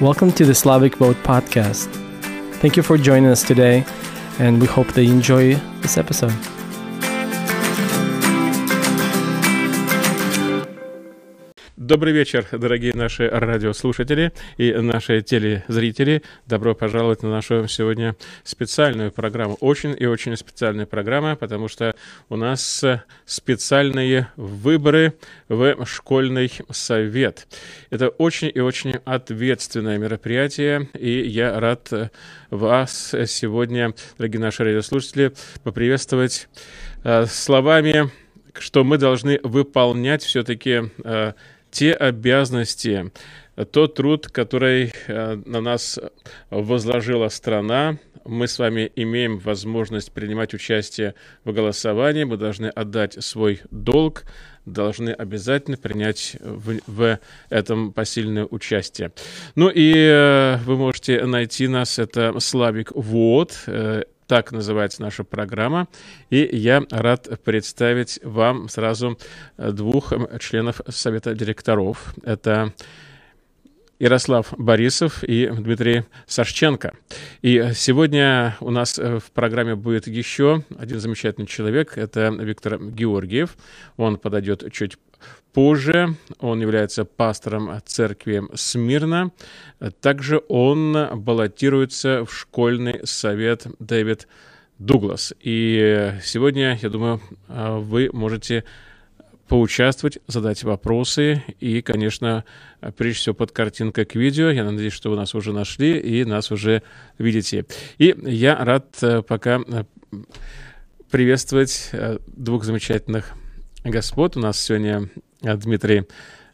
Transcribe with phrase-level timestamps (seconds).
[0.00, 1.88] Welcome to the Slavic Boat podcast.
[2.60, 3.84] Thank you for joining us today,
[4.38, 6.57] and we hope that you enjoy this episode.
[11.88, 16.22] Добрый вечер, дорогие наши радиослушатели и наши телезрители.
[16.44, 18.14] Добро пожаловать на нашу сегодня
[18.44, 19.56] специальную программу.
[19.60, 21.94] Очень и очень специальная программа, потому что
[22.28, 22.84] у нас
[23.24, 25.14] специальные выборы
[25.48, 27.48] в школьный совет.
[27.88, 31.90] Это очень и очень ответственное мероприятие, и я рад
[32.50, 35.32] вас сегодня, дорогие наши радиослушатели,
[35.64, 36.50] поприветствовать
[37.02, 38.10] э, словами
[38.60, 41.32] что мы должны выполнять все-таки э,
[41.78, 43.12] те обязанности,
[43.70, 46.00] тот труд, который э, на нас
[46.50, 47.98] возложила страна.
[48.24, 51.14] Мы с вами имеем возможность принимать участие
[51.44, 54.24] в голосовании, мы должны отдать свой долг,
[54.66, 59.12] должны обязательно принять в, в этом посильное участие.
[59.54, 65.88] Ну и э, вы можете найти нас, это Славик Вот, э, так называется наша программа.
[66.30, 69.18] И я рад представить вам сразу
[69.56, 72.14] двух членов Совета директоров.
[72.22, 72.72] Это
[73.98, 76.92] Ярослав Борисов и Дмитрий Сашченко.
[77.42, 81.98] И сегодня у нас в программе будет еще один замечательный человек.
[81.98, 83.56] Это Виктор Георгиев.
[83.96, 84.98] Он подойдет чуть
[85.58, 86.14] позже.
[86.38, 89.32] Он является пастором церкви Смирна.
[90.00, 94.28] Также он баллотируется в школьный совет Дэвид
[94.78, 95.34] Дуглас.
[95.40, 98.62] И сегодня, я думаю, вы можете
[99.48, 102.44] поучаствовать, задать вопросы и, конечно,
[102.96, 104.50] прежде всего под картинкой к видео.
[104.50, 106.84] Я надеюсь, что вы нас уже нашли и нас уже
[107.18, 107.66] видите.
[107.98, 109.84] И я рад э, пока э,
[111.10, 113.32] приветствовать э, двух замечательных
[113.82, 114.36] господ.
[114.36, 115.08] У нас сегодня
[115.40, 116.04] Дмитрий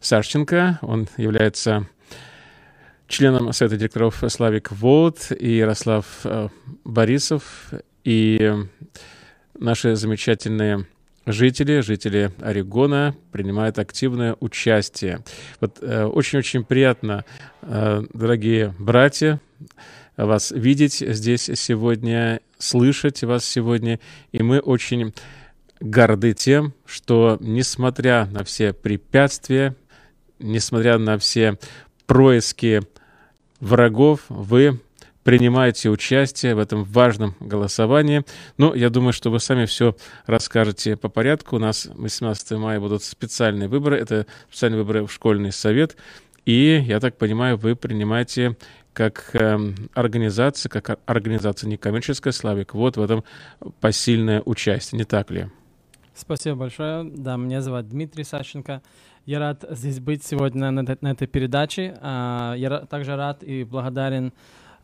[0.01, 0.79] Сашченко.
[0.83, 1.87] Он является
[3.09, 6.25] членом Совета директоров Славик Волт и Ярослав
[6.85, 7.73] Борисов.
[8.05, 8.53] И
[9.59, 10.87] наши замечательные
[11.27, 15.25] жители, жители Орегона принимают активное участие.
[15.61, 17.25] Вот э, очень-очень приятно,
[17.63, 19.41] э, дорогие братья,
[20.17, 23.99] вас видеть здесь сегодня, слышать вас сегодня,
[24.33, 25.13] и мы очень
[25.85, 29.77] горды тем, что несмотря на все препятствия,
[30.39, 31.59] несмотря на все
[32.07, 32.81] происки
[33.61, 34.81] врагов, вы
[35.25, 38.25] принимаете участие в этом важном голосовании.
[38.57, 39.97] Ну, я думаю, что вы сами все
[40.27, 41.57] расскажете по порядку.
[41.57, 43.99] У нас 18 мая будут специальные выборы.
[43.99, 45.97] Это специальные выборы в школьный совет.
[46.47, 48.57] И, я так понимаю, вы принимаете
[48.93, 49.59] как э,
[49.95, 53.25] организация, как организация некоммерческая «Славик», вот в этом
[53.81, 55.49] посильное участие, не так ли?
[56.15, 57.03] Спасибо большое.
[57.03, 58.83] Да, меня зовут Дмитрий Сащенко.
[59.27, 61.99] Я рад здесь быть сегодня на, на этой передаче.
[62.01, 64.33] А, я также рад и благодарен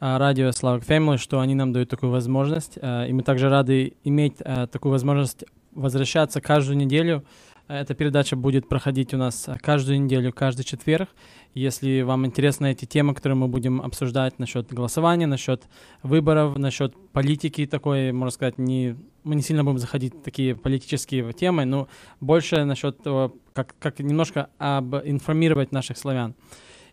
[0.00, 2.78] а, радио Slavic Family, что они нам дают такую возможность.
[2.82, 4.38] А, и мы также рады иметь
[4.72, 7.24] такую возможность возвращаться каждую неделю.
[7.68, 11.10] Эта передача будет проходить у нас каждую неделю, каждый четверг.
[11.54, 15.62] Если вам интересны эти темы, которые мы будем обсуждать насчет голосования, насчет
[16.02, 21.32] выборов, насчет политики такой, можно сказать, не, мы не сильно будем заходить в такие политические
[21.32, 21.88] темы, но
[22.20, 26.34] больше насчет того, как, как немножко об информировать наших славян.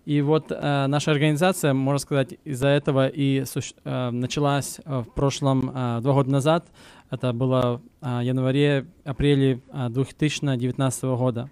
[0.06, 3.44] И вот э, наша организация, можно сказать, из-за этого и
[3.84, 6.66] э, началась э, в прошлом, э, два года назад.
[7.12, 11.50] Это было э, январе-апреле э, 2019 года.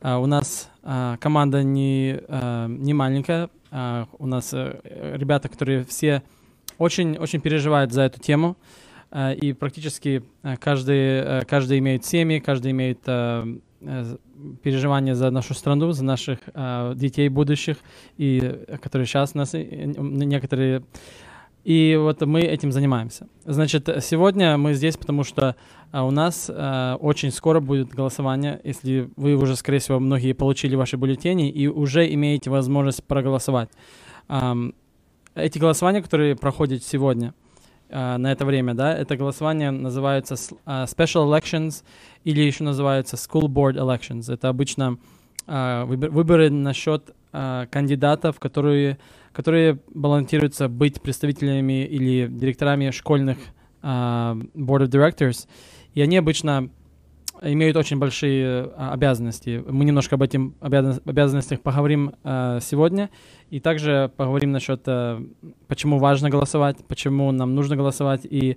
[0.00, 3.50] Э, у нас э, команда не, э, не маленькая.
[3.70, 4.80] Э, у нас э,
[5.16, 6.24] ребята, которые все
[6.78, 8.56] очень, очень переживают за эту тему.
[8.58, 8.85] Э,
[9.16, 14.16] и практически э, каждый, э, каждый имеет семьи, каждый имеет э, э
[14.62, 17.78] переживания за нашу страну, за наших э, детей будущих,
[18.18, 20.82] и которые сейчас нас некоторые.
[21.64, 23.28] И вот мы этим занимаемся.
[23.46, 25.56] Значит, сегодня мы здесь, потому что
[25.90, 31.50] у нас очень скоро будет голосование, если вы уже, скорее всего, многие получили ваши бюллетени
[31.50, 33.70] и уже имеете возможность проголосовать.
[35.34, 37.34] Эти голосования, которые проходят сегодня,
[37.88, 41.84] на это время, да, это голосование называется uh, Special Elections
[42.24, 44.32] или еще называется School Board Elections.
[44.32, 44.98] Это обычно
[45.46, 48.98] выбор, выборы насчет кандидатов, которые,
[49.32, 53.38] которые балансируются быть представителями или директорами школьных
[53.82, 55.46] Board of Directors.
[55.94, 56.70] И они обычно
[57.42, 59.62] имеют очень большие uh, обязанности.
[59.68, 63.10] Мы немножко об этих обязан обязанностях поговорим uh, сегодня.
[63.50, 65.26] И также поговорим насчет, uh,
[65.68, 68.56] почему важно голосовать, почему нам нужно голосовать и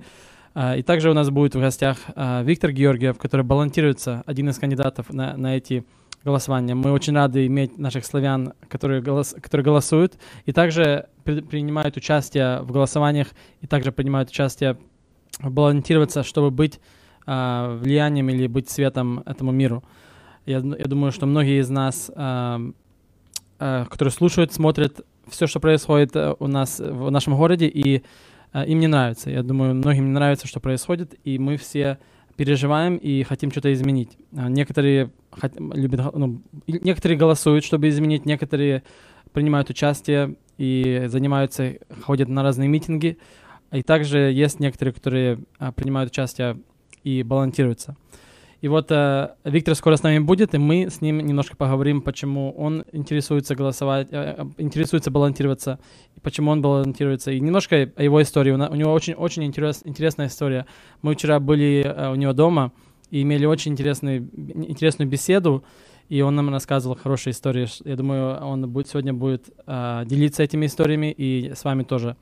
[0.78, 1.98] и также у нас будет в гостях
[2.42, 5.86] Виктор Георгиев, который балансируется, один из кандидатов на, на эти
[6.24, 6.74] голосования.
[6.74, 12.62] Мы очень рады иметь наших славян, которые, голос, которые голосуют и также при, принимают участие
[12.62, 13.28] в голосованиях
[13.62, 14.78] и также принимают участие
[15.40, 16.80] балансироваться, чтобы быть
[17.30, 19.84] э, влиянием или быть светом этому миру.
[20.46, 22.72] Я, я думаю, что многие из нас, э,
[23.60, 28.04] э, которые слушают, смотрят все, что происходит у нас в нашем городе, и
[28.54, 29.30] э, им не нравится.
[29.30, 32.00] Я думаю, многим не нравится, что происходит, и мы все
[32.36, 34.18] переживаем и хотим что-то изменить.
[34.32, 38.84] Некоторые хот- любят, ну, некоторые голосуют, чтобы изменить, некоторые
[39.34, 43.18] принимают участие и занимаются, ходят на разные митинги.
[43.74, 45.40] И также есть некоторые, которые
[45.76, 46.58] принимают участие
[47.10, 47.96] и балансируются.
[48.62, 52.52] И вот э, Виктор скоро с нами будет, и мы с ним немножко поговорим, почему
[52.52, 55.80] он интересуется голосовать, э, э интересуется балансироваться,
[56.18, 58.52] и почему он балансируется, и немножко о его истории.
[58.52, 60.66] У него очень-очень интерес, интересная история.
[61.02, 62.74] Мы вчера были э, у него дома
[63.12, 65.64] и имели очень интересный, интересную беседу,
[66.10, 67.68] и он нам рассказывал хорошие истории.
[67.86, 72.18] Я думаю, он будет, сегодня будет э, делиться этими историями и с вами тоже.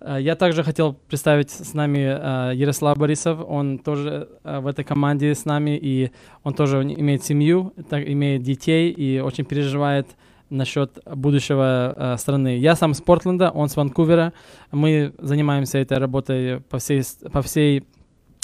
[0.00, 3.38] Э, я также хотел представить с нами э, Ярослав Борисов.
[3.46, 6.10] Он тоже э, в этой команде с нами, и
[6.42, 10.06] он тоже имеет семью, имеет детей и очень переживает
[10.50, 12.58] насчет будущего страны.
[12.58, 14.32] Я сам с Портленда, он с Ванкувера.
[14.72, 17.84] Мы занимаемся этой работой по всей, по всей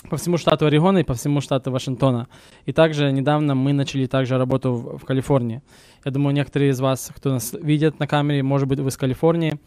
[0.08, 2.28] по всему штату Орегона и по всему штату Вашингтона.
[2.64, 5.62] И также недавно мы начали также работу в, в Калифорнии.
[6.04, 9.58] Я думаю, некоторые из вас, кто нас видят на камере, может быть, вы из Калифорнии.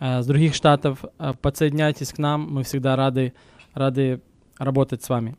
[0.00, 3.32] Э, с других штатов, э, подсоединяйтесь к нам, мы всегда рады,
[3.74, 4.20] рады
[4.58, 5.36] работать с вами.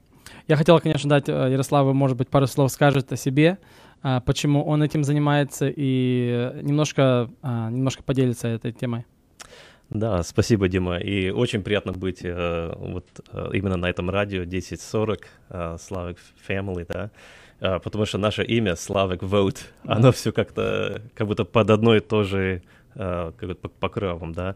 [0.47, 3.57] Я хотел, конечно, дать э, Ярославу, может быть, пару слов скажет о себе,
[4.25, 9.03] почему он этим занимается, и немножко, немножко поделится этой темой.
[9.89, 10.97] Да, спасибо, Дима.
[10.97, 16.17] И очень приятно быть э, вот э, именно на этом радио 1040 э, Slavic
[16.47, 17.09] Family, да.
[17.59, 22.01] Э, потому что наше имя Slavic Vote, оно все как-то как будто под одной и
[22.01, 22.61] той же
[22.95, 24.55] Э, как бы покровом, да.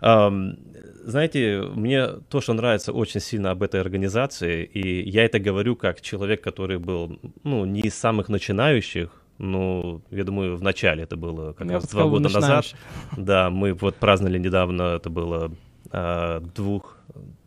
[0.00, 6.00] Знаете, мне то, что нравится очень сильно об этой организации, и я это говорю как
[6.00, 11.52] человек, который был, ну, не из самых начинающих, ну, я думаю, в начале это было
[11.52, 12.66] как я раз два года назад.
[13.16, 15.50] Да, мы вот праздновали недавно, это было
[15.90, 16.98] а, двух,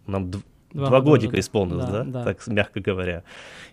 [0.07, 0.31] нам
[0.73, 2.03] Два, Два годика исполнилось, да, да?
[2.03, 3.23] да, так мягко говоря.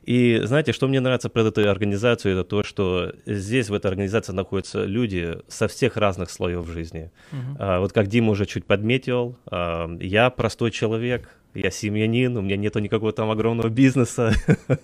[0.03, 4.33] И знаете, что мне нравится про эту организацию, это то, что здесь в этой организации
[4.33, 7.11] находятся люди со всех разных слоев жизни.
[7.33, 7.57] Угу.
[7.59, 12.57] А, вот как Дима уже чуть подметил, а, я простой человек, я семьянин, у меня
[12.57, 14.33] нету никакого там огромного бизнеса.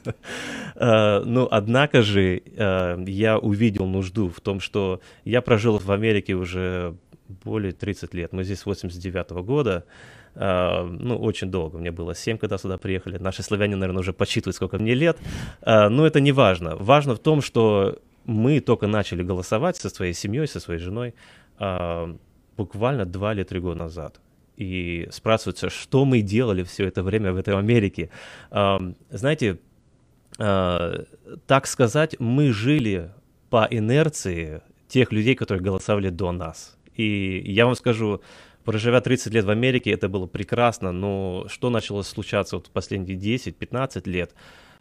[0.76, 6.34] А, но однако же а, я увидел нужду в том, что я прожил в Америке
[6.34, 6.96] уже
[7.28, 8.32] более 30 лет.
[8.32, 9.84] Мы здесь с 89 года.
[10.34, 11.78] Uh, ну, очень долго.
[11.78, 13.18] Мне было 7, когда сюда приехали.
[13.18, 15.16] Наши славяне, наверное, уже подсчитывают, сколько мне лет.
[15.62, 16.76] Uh, но это не важно.
[16.76, 21.14] Важно в том, что мы только начали голосовать со своей семьей, со своей женой
[21.60, 22.18] uh,
[22.56, 24.20] буквально 2 или 3 года назад.
[24.56, 28.08] И спрашиваются, что мы делали все это время в этой Америке.
[29.10, 29.58] Знаете,
[30.36, 33.10] так сказать, мы жили
[33.50, 36.76] по инерции тех людей, которые голосовали до нас.
[36.94, 38.20] И я вам скажу,
[38.64, 43.16] проживя 30 лет в Америке, это было прекрасно, но что начало случаться вот в последние
[43.16, 44.34] 10-15 лет,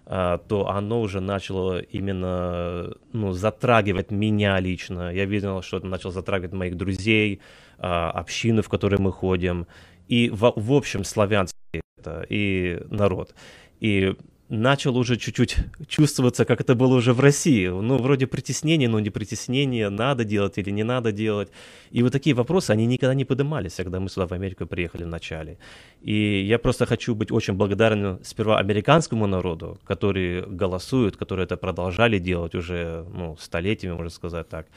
[0.06, 5.14] а, то оно уже начало именно ну, затрагивать меня лично.
[5.14, 7.42] Я видел, что это начало затрагивать моих друзей,
[7.78, 9.68] а, общины, в которые мы ходим,
[10.08, 11.58] и в, в общем славянский
[11.98, 13.34] это, и народ.
[13.80, 14.16] И
[14.50, 15.58] начал уже чуть-чуть
[15.88, 17.68] чувствоваться, как это было уже в России.
[17.68, 21.50] Ну, вроде притеснение, но не притеснение, надо делать или не надо делать.
[21.92, 25.08] И вот такие вопросы, они никогда не поднимались, когда мы сюда в Америку приехали в
[25.08, 25.58] начале.
[26.02, 32.20] И я просто хочу быть очень благодарен сперва американскому народу, который голосует, которые это продолжали
[32.20, 34.68] делать уже ну, столетиями, можно сказать так.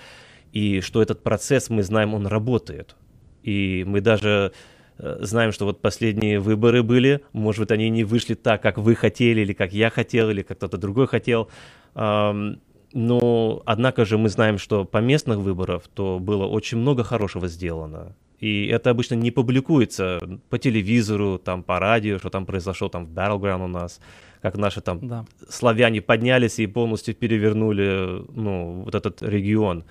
[0.52, 2.96] И что этот процесс, мы знаем, он работает.
[3.42, 4.52] И мы даже
[4.98, 9.42] знаем, что вот последние выборы были, может быть, они не вышли так, как вы хотели,
[9.42, 11.48] или как я хотел, или как кто-то другой хотел.
[11.94, 18.16] Но, однако же, мы знаем, что по местных выборах то было очень много хорошего сделано.
[18.40, 23.10] И это обычно не публикуется по телевизору, там, по радио, что там произошло там в
[23.10, 24.00] Battleground у нас,
[24.40, 25.24] как наши там да.
[25.48, 29.84] славяне поднялись и полностью перевернули, ну, вот этот регион.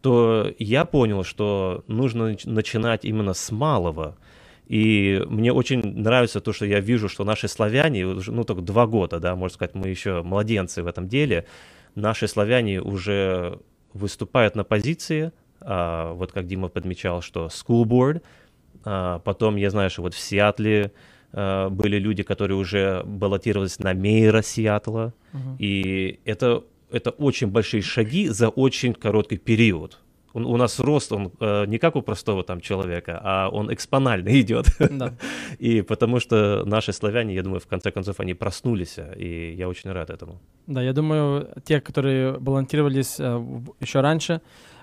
[0.00, 4.16] То я понял, что нужно начинать именно с малого–
[4.68, 9.18] и мне очень нравится то, что я вижу, что наши славяне, ну, только два года,
[9.18, 11.46] да, можно сказать, мы еще младенцы в этом деле,
[11.94, 13.58] наши славяне уже
[13.94, 18.22] выступают на позиции, а, вот как Дима подмечал, что school board,
[18.84, 20.92] а, потом я знаю, что вот в Сиатле
[21.32, 25.56] а, были люди, которые уже баллотировались на мейра Сиатла, uh-huh.
[25.58, 29.98] и это это очень большие шаги за очень короткий период.
[30.34, 34.28] Он, у нас рост, он э, не как у простого там человека, а он экспонально
[34.40, 34.66] идет.
[34.78, 35.14] Да.
[35.58, 39.92] И потому что наши славяне, я думаю, в конце концов, они проснулись, и я очень
[39.92, 40.40] рад этому.
[40.66, 43.44] Да, я думаю, те, которые балансировались э,
[43.80, 44.40] еще раньше,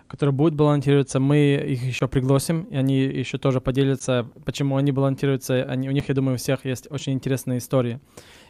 [0.08, 5.64] которые будут балансироваться, мы их еще пригласим, и они еще тоже поделятся, почему они балансируются.
[5.64, 8.00] Они, у них, я думаю, у всех есть очень интересные истории,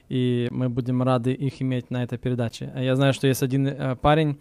[0.09, 2.71] и мы будем рады их иметь на этой передаче.
[2.75, 4.35] Я знаю, что есть один э, парень, а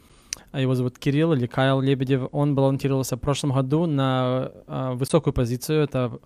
[0.60, 5.84] его зовут Кирилл или Кайл Лебедев, он балансировался в прошлом году на э, высокую позицию,
[5.84, 6.18] это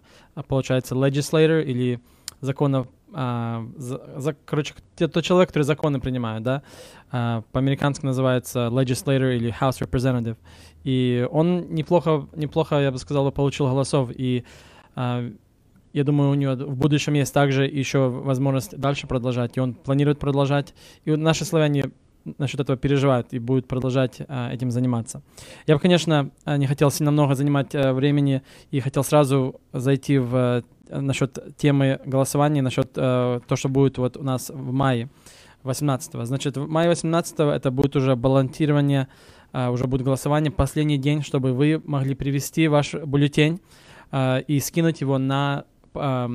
[0.48, 2.00] получается legislator или
[2.40, 6.62] законов а, за, за, короче, тот человек, который законы принимает, да,
[7.10, 10.36] а, по-американски называется legislator или House Representative.
[10.84, 14.10] И он неплохо, неплохо, я бы сказал, получил голосов.
[14.14, 14.44] И
[14.94, 15.30] а,
[15.92, 19.56] я думаю, у него в будущем есть также еще возможность дальше продолжать.
[19.56, 20.74] И он планирует продолжать.
[21.04, 21.90] И наши славяне
[22.38, 25.22] насчет этого переживают и будут продолжать а, этим заниматься.
[25.66, 30.62] Я бы, конечно, не хотел сильно много занимать а, времени и хотел сразу зайти в
[30.90, 35.08] насчет темы голосования, насчет э, то, что будет вот у нас в мае
[35.62, 36.24] 18 -го.
[36.24, 39.08] Значит, в мае 18 это будет уже балансирование,
[39.52, 43.60] э, уже будет голосование, последний день, чтобы вы могли привести ваш бюллетень
[44.12, 46.28] э, и скинуть его на э,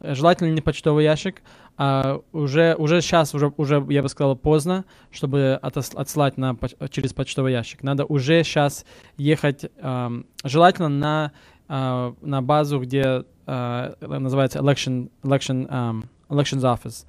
[0.00, 1.42] желательно не почтовый ящик,
[1.80, 6.56] а уже, уже сейчас, уже, уже, я бы сказал, поздно, чтобы отос, отслать на,
[6.90, 7.84] через почтовый ящик.
[7.84, 8.84] Надо уже сейчас
[9.16, 11.32] ехать, э, желательно на,
[11.68, 17.06] э, на базу, где uh, называется election, election, um, Elections Office.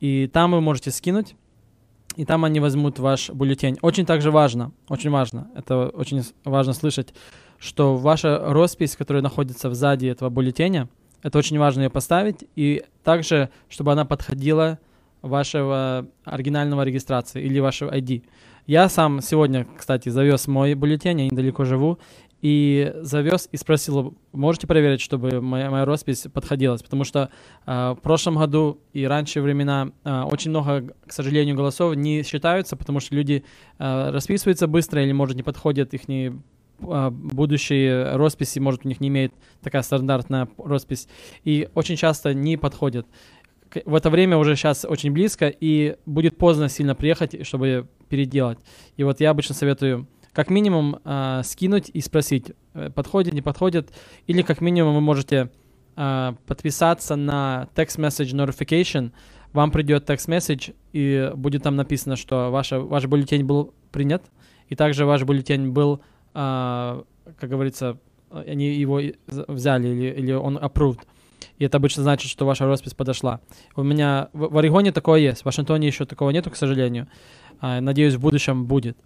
[0.00, 1.34] И там вы можете скинуть,
[2.16, 3.76] и там они возьмут ваш бюллетень.
[3.82, 7.12] Очень также важно, очень важно, это очень важно слышать,
[7.58, 10.88] что ваша роспись, которая находится сзади этого бюллетеня,
[11.22, 14.78] это очень важно ее поставить, и также, чтобы она подходила
[15.22, 18.22] вашего оригинального регистрации или вашего ID.
[18.66, 21.98] Я сам сегодня, кстати, завез мой бюллетень, я недалеко живу,
[22.42, 27.30] и завез и спросил, можете проверить, чтобы моя, моя роспись подходилась, потому что
[27.66, 32.76] э, в прошлом году и раньше времена э, очень много, к сожалению, голосов не считаются,
[32.76, 33.42] потому что люди
[33.78, 36.08] э, расписываются быстро или, может, не подходят их
[36.78, 41.08] будущие росписи, может, у них не имеет такая стандартная роспись,
[41.44, 43.06] и очень часто не подходят.
[43.84, 48.58] В это время уже сейчас очень близко, и будет поздно сильно приехать, чтобы переделать.
[48.96, 50.06] И вот я обычно советую
[50.36, 53.90] как минимум э, скинуть и спросить, э, подходит, не подходит,
[54.26, 55.50] или как минимум вы можете
[55.96, 59.12] э, подписаться на text message notification,
[59.54, 64.24] вам придет text message и будет там написано, что ваша, ваш бюллетень был принят,
[64.68, 66.02] и также ваш бюллетень был,
[66.36, 67.02] э,
[67.38, 67.98] как говорится,
[68.30, 71.00] они его взяли или, или он approved.
[71.58, 73.40] И это обычно значит, что ваша роспись подошла.
[73.74, 77.08] У меня в, в Орегоне такое есть, в Вашингтоне еще такого нету, к сожалению.
[77.60, 78.96] А, надеюсь, в будущем будет.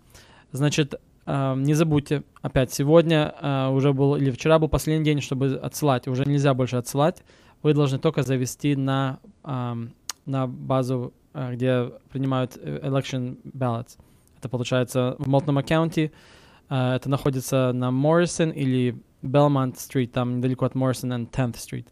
[0.53, 0.95] Значит,
[1.27, 6.09] не забудьте, опять сегодня а, уже был, или вчера был последний день, чтобы отсылать.
[6.09, 7.23] Уже нельзя больше отсылать.
[7.63, 13.99] Вы должны только завести на, на базу, а, где принимают э, election ballots.
[14.39, 16.11] Это получается в Молтном Каунти.
[16.11, 16.40] А,
[16.71, 21.87] это находится на Моррисон или Белмонт Стрит, там недалеко от Моррисон и 10th Street,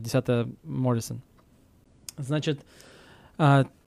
[0.00, 1.20] 10 Моррисон.
[2.16, 2.64] Значит,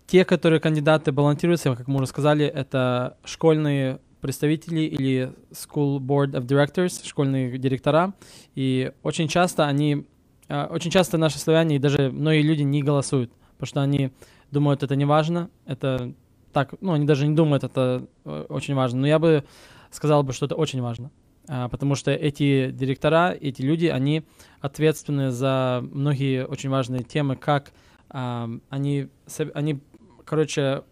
[0.07, 6.45] те, которые кандидаты балансируются, как мы уже сказали, это школьные представители или School Board of
[6.45, 8.13] Directors, школьные директора,
[8.55, 10.05] и очень часто они,
[10.47, 14.12] а, очень часто наши славяне и даже многие люди не голосуют, потому что они
[14.50, 16.13] думают, это не важно, это
[16.53, 19.43] так, ну, они даже не думают, это э, очень важно, но я бы
[19.93, 21.12] сказал бы, что это очень важно,
[21.47, 24.23] а, потому что эти директора, эти люди, они
[24.59, 27.71] ответственны за многие очень важные темы, как
[28.09, 29.07] а, они,
[29.53, 29.79] они,
[30.25, 30.83] короче,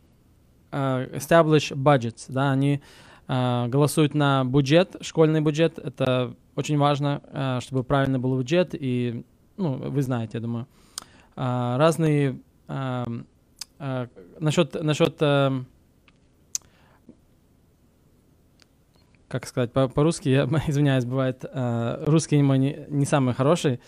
[0.72, 2.82] establish budgets, да, они
[3.28, 5.78] голосуют на бюджет, школьный бюджет.
[5.80, 8.74] Это очень важно, чтобы правильно был бюджет.
[8.74, 9.26] И,
[9.58, 10.68] ну, вы знаете, я думаю.
[11.36, 12.40] Разные...
[13.80, 14.74] Насчет...
[14.82, 15.22] насчет
[19.32, 23.80] как сказать по- по-русски, я извиняюсь, бывает, э, русский мой не, не самый хороший.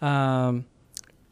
[0.00, 0.62] Э,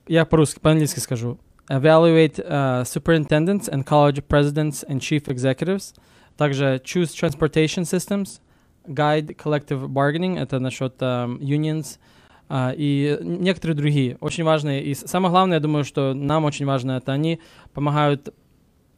[0.07, 1.39] я по-русски, по-английски скажу.
[1.71, 5.95] Evaluate uh, superintendents and college presidents and chief executives–
[6.37, 8.41] также Choose Transportation Systems,
[8.87, 11.99] Guide Collective Bargaining, это насчет uh, unions,
[12.49, 14.85] uh, и некоторые другие, очень важные.
[14.85, 17.41] И самое главное, я думаю, что нам очень важно, это они
[17.73, 18.35] помогают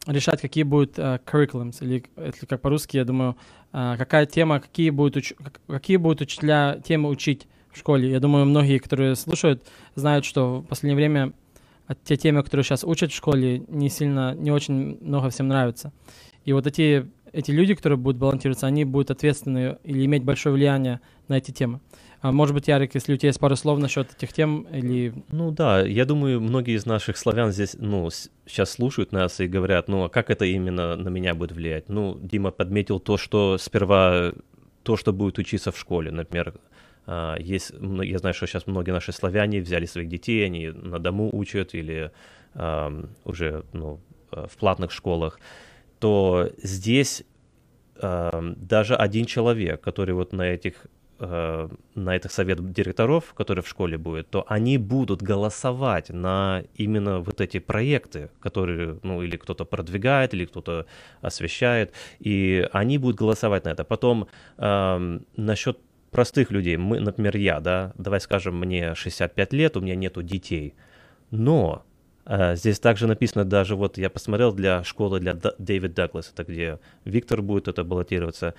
[0.05, 3.37] решать, какие будут uh, curriculums, или если как по-русски, я думаю,
[3.71, 5.35] какая тема, какие будут, уч-
[5.67, 8.09] какие будут учителя темы учить в школе.
[8.09, 9.63] Я думаю, многие, которые слушают,
[9.95, 11.33] знают, что в последнее время
[12.03, 15.91] те темы, которые сейчас учат в школе, не сильно, не очень много всем нравятся.
[16.43, 21.01] И вот эти эти люди, которые будут балансироваться, они будут ответственны или иметь большое влияние
[21.27, 21.79] на эти темы.
[22.21, 25.13] А может быть, Ярик, если у тебя есть пару слов насчет этих тем или...
[25.29, 28.09] Ну да, я думаю, многие из наших славян здесь, ну,
[28.45, 31.89] сейчас слушают нас и говорят, ну, а как это именно на меня будет влиять?
[31.89, 34.33] Ну, Дима подметил то, что сперва
[34.81, 36.55] то, что будет учиться в школе, например,
[37.05, 37.71] а, есть,
[38.03, 42.11] я знаю, что сейчас многие наши славяне взяли своих детей, они на дому учат или
[42.53, 43.99] um, уже ну,
[44.31, 45.39] в платных школах,
[45.99, 47.23] то здесь
[47.95, 50.87] um, даже один человек, который вот на этих
[51.19, 57.21] Э, на этот совет директоров, который в школе будет, то они будут голосовать на именно
[57.21, 60.85] вот эти проекты, которые, ну, или кто-то продвигает, или кто-то
[61.21, 63.83] освещает, и они будут голосовать на это.
[63.83, 64.27] Потом
[64.59, 65.79] э, насчет
[66.11, 70.75] простых людей, мы, например, я, да, давай скажем, мне 65 лет, у меня нету детей,
[71.31, 71.83] но
[72.25, 76.79] э, здесь также написано даже, вот я посмотрел для школы для Дэвид Даглас, это где
[77.05, 78.53] Виктор будет это баллотироваться,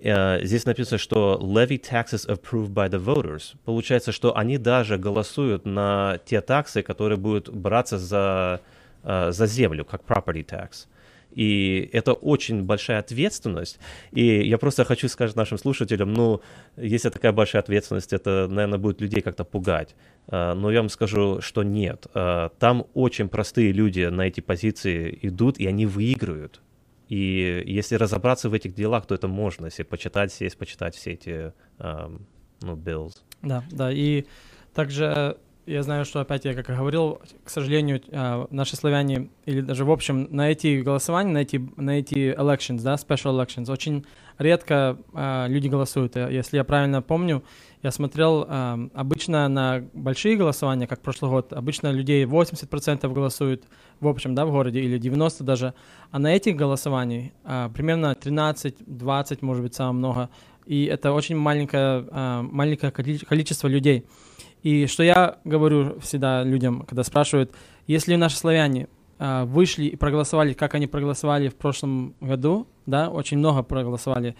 [0.00, 3.54] здесь написано, что levy taxes approved by the voters.
[3.64, 8.60] Получается, что они даже голосуют на те таксы, которые будут браться за,
[9.02, 10.86] э, за землю, как property tax.
[11.32, 13.78] И это очень большая ответственность.
[14.10, 16.40] И я просто хочу сказать нашим слушателям, ну,
[16.76, 19.94] если такая большая ответственность, это, наверное, будет людей как-то пугать.
[20.28, 22.06] Э, но я вам скажу, что нет.
[22.58, 26.62] Там очень простые люди на эти позиции идут, и они выигрывают.
[27.10, 31.52] И если разобраться в этих делах, то это можно, если почитать, сесть, почитать все эти,
[31.78, 32.22] um,
[32.62, 33.16] ну, bills.
[33.42, 34.26] Да, да, и
[34.72, 35.36] также
[35.66, 39.84] я знаю, что опять я, как и говорил, к сожалению, а, наши славяне, или даже
[39.84, 44.04] в общем, на эти голосования, на эти, на эти elections, да, special elections, очень
[44.38, 46.16] редко а, люди голосуют.
[46.16, 47.44] Э, если я правильно помню,
[47.82, 53.64] я смотрел а, обычно на большие голосования, как прошлый год, обычно людей 80% голосуют
[54.00, 55.74] в общем, да, в городе, или 90 даже,
[56.10, 57.32] а на этих голосованиях
[57.74, 60.30] примерно 13-20, может быть, самое много,
[60.64, 62.06] и это очень маленькое,
[62.42, 64.06] маленькое количество людей.
[64.62, 67.52] И что я говорю всегда людям, когда спрашивают,
[67.86, 68.88] если наши славяне
[69.18, 74.36] э, вышли и проголосовали, как они проголосовали в прошлом году, да, очень много проголосовали,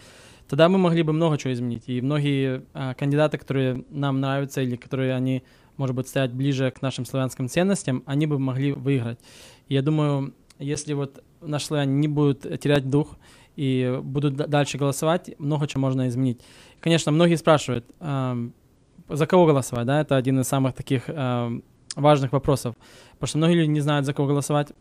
[0.50, 1.84] тогда мы могли бы много чего изменить.
[1.86, 5.44] И многие э, кандидаты, которые нам нравятся или которые они,
[5.76, 9.20] может быть, стоят ближе к нашим славянским ценностям, они бы могли выиграть.
[9.68, 13.16] И я думаю, если вот наши славяне не будут терять дух
[13.54, 16.40] и будут дальше голосовать, много чего можно изменить.
[16.80, 18.48] Конечно, многие спрашивают, э,
[19.08, 21.60] за кого голосовать, да, это один из самых таких э,
[21.94, 22.74] важных вопросов,
[23.12, 24.72] потому что многие люди не знают, за кого голосовать.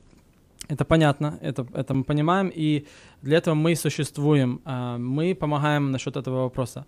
[0.67, 2.85] Это понятно, это, это мы понимаем, и
[3.21, 6.85] для этого мы существуем, э, мы помогаем насчет этого вопроса.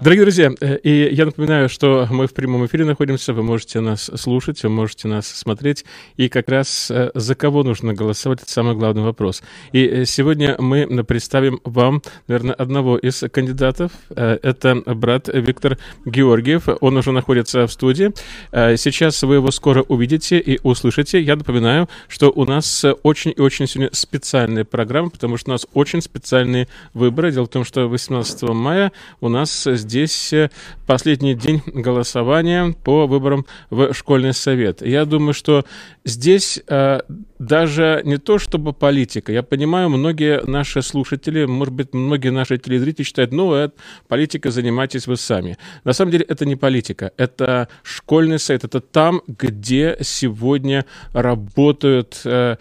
[0.00, 4.10] Дорогие друзья, э, и я напоминаю, что мы в прямом эфире находимся, вы можете нас
[4.14, 5.84] слушать, вы можете нас смотреть,
[6.16, 9.42] и как раз э, за кого нужно голосовать, это самый главный вопрос.
[9.72, 16.96] И э, сегодня мы представим вам, наверное, одного из кандидатов, это брат Виктор Георгиев, он
[16.96, 18.12] уже находится в студии,
[18.52, 21.20] сейчас вы его скоро увидите и услышите.
[21.20, 25.66] Я напоминаю, что у нас очень и очень сегодня специальная программа, потому что у нас
[25.74, 27.32] очень специальные выборы.
[27.32, 30.50] Дело в том, что 18 мая у нас здесь э,
[30.86, 34.82] последний день голосования по выборам в школьный совет.
[34.82, 35.64] Я думаю, что
[36.04, 37.00] здесь э,
[37.38, 39.32] даже не то чтобы политика.
[39.32, 43.74] Я понимаю, многие наши слушатели, может быть, многие наши телезрители считают, ну, это
[44.08, 45.58] политика, занимайтесь вы сами.
[45.84, 52.56] На самом деле это не политика, это школьный совет, это там, где сегодня работают э,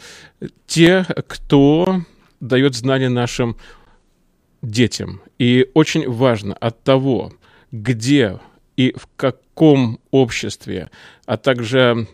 [0.65, 2.01] те, кто
[2.39, 3.57] дает знания нашим
[4.61, 5.21] детям.
[5.37, 7.33] И очень важно от того,
[7.71, 8.39] где
[8.77, 10.89] и в каком обществе,
[11.25, 12.07] а также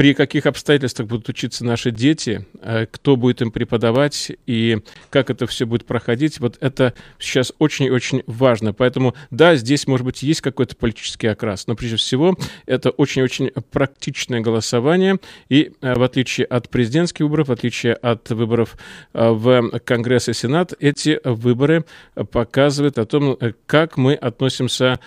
[0.00, 4.78] при каких обстоятельствах будут учиться наши дети, э, кто будет им преподавать и
[5.10, 8.72] как это все будет проходить, вот это сейчас очень-очень важно.
[8.72, 12.34] Поэтому, да, здесь, может быть, есть какой-то политический окрас, но прежде всего
[12.64, 15.18] это очень-очень практичное голосование,
[15.50, 18.78] и э, в отличие от президентских выборов, в отличие от выборов
[19.12, 21.84] э, в Конгресс и Сенат, эти выборы
[22.14, 23.36] показывают о том,
[23.66, 24.98] как мы относимся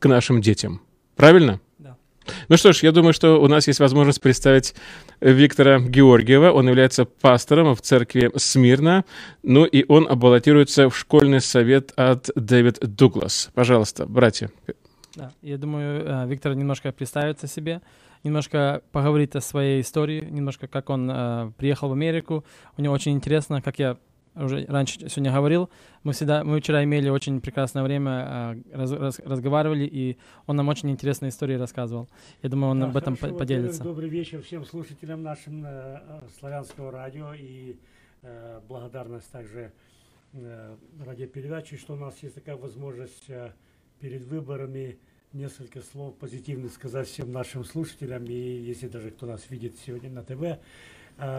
[0.00, 0.82] к нашим детям.
[1.14, 1.60] Правильно?
[2.48, 4.74] Ну что ж, я думаю, что у нас есть возможность представить
[5.20, 6.50] Виктора Георгиева.
[6.50, 9.04] Он является пастором в церкви Смирна.
[9.42, 13.50] Ну и он баллотируется в школьный совет от Дэвид Дуглас.
[13.54, 14.50] Пожалуйста, братья.
[15.14, 17.80] Да, я думаю, э, Виктор немножко представится себе,
[18.22, 22.44] немножко поговорит о своей истории, немножко как он э, приехал в Америку.
[22.76, 23.96] У него очень интересно, как я
[24.36, 25.70] уже раньше сегодня говорил,
[26.02, 30.68] мы всегда, мы вчера имели очень прекрасное время, а, раз, раз, разговаривали, и он нам
[30.68, 32.08] очень интересные истории рассказывал.
[32.42, 33.82] Я думаю, он да, об этом хорошо, поделится.
[33.82, 36.00] Добрый вечер всем слушателям нашим э,
[36.38, 37.76] славянского радио, и
[38.22, 39.72] э, благодарность также
[40.32, 43.52] э, радиопередачи, что у нас есть такая возможность э,
[44.00, 44.98] перед выборами
[45.32, 50.22] несколько слов позитивных сказать всем нашим слушателям, и если даже кто нас видит сегодня на
[50.22, 50.58] ТВ, э,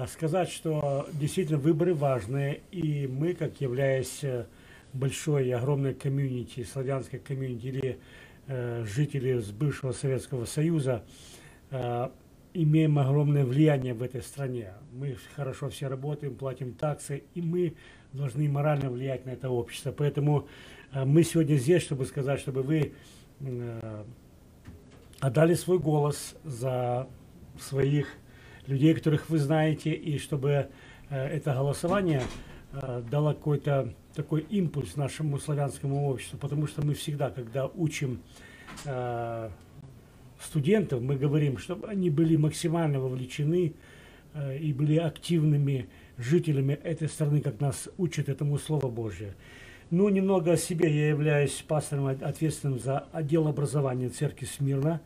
[0.08, 4.46] сказать, что действительно выборы важные, и мы, как являясь э,
[4.94, 8.00] большой, огромной комьюнити, славянской комьюнити или
[8.48, 11.04] э, жители с бывшего Советского Союза,
[11.70, 12.10] э,
[12.54, 14.74] имеем огромное влияние в этой стране.
[14.94, 17.76] Мы хорошо все работаем, платим таксы, и мы
[18.14, 19.92] должны морально влиять на это общество.
[19.92, 20.48] Поэтому
[20.94, 22.94] э, мы сегодня здесь, чтобы сказать, чтобы вы
[23.42, 24.04] э,
[25.20, 27.08] отдали свой голос за
[27.60, 28.08] своих
[28.68, 30.68] людей, которых вы знаете, и чтобы
[31.10, 32.22] э, это голосование
[32.74, 38.22] э, дало какой-то такой импульс нашему славянскому обществу, потому что мы всегда, когда учим
[38.86, 39.50] э,
[40.40, 43.74] студентов, мы говорим, чтобы они были максимально вовлечены
[44.60, 49.34] и были активными жителями этой страны, как нас учит этому Слово Божье.
[49.90, 50.94] Ну, немного о себе.
[50.94, 55.02] Я являюсь пастором, ответственным за отдел образования церкви Смирна,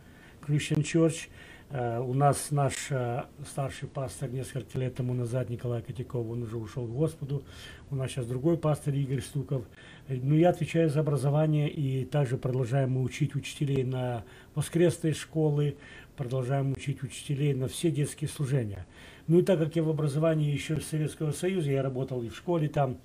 [0.46, 1.30] Christian Church.
[1.72, 6.58] Uh, у нас наш uh, старший пастор несколько лет тому назад, Николай Котяков, он уже
[6.58, 7.44] ушел к Господу.
[7.90, 9.64] У нас сейчас другой пастор Игорь Стуков.
[10.10, 15.78] Ну, я отвечаю за образование и также продолжаем мы учить учителей на воскресные школы,
[16.18, 18.86] продолжаем учить учителей на все детские служения.
[19.28, 22.36] Ну и так как я в образовании еще из Советского Союза, я работал и в
[22.36, 22.98] школе там,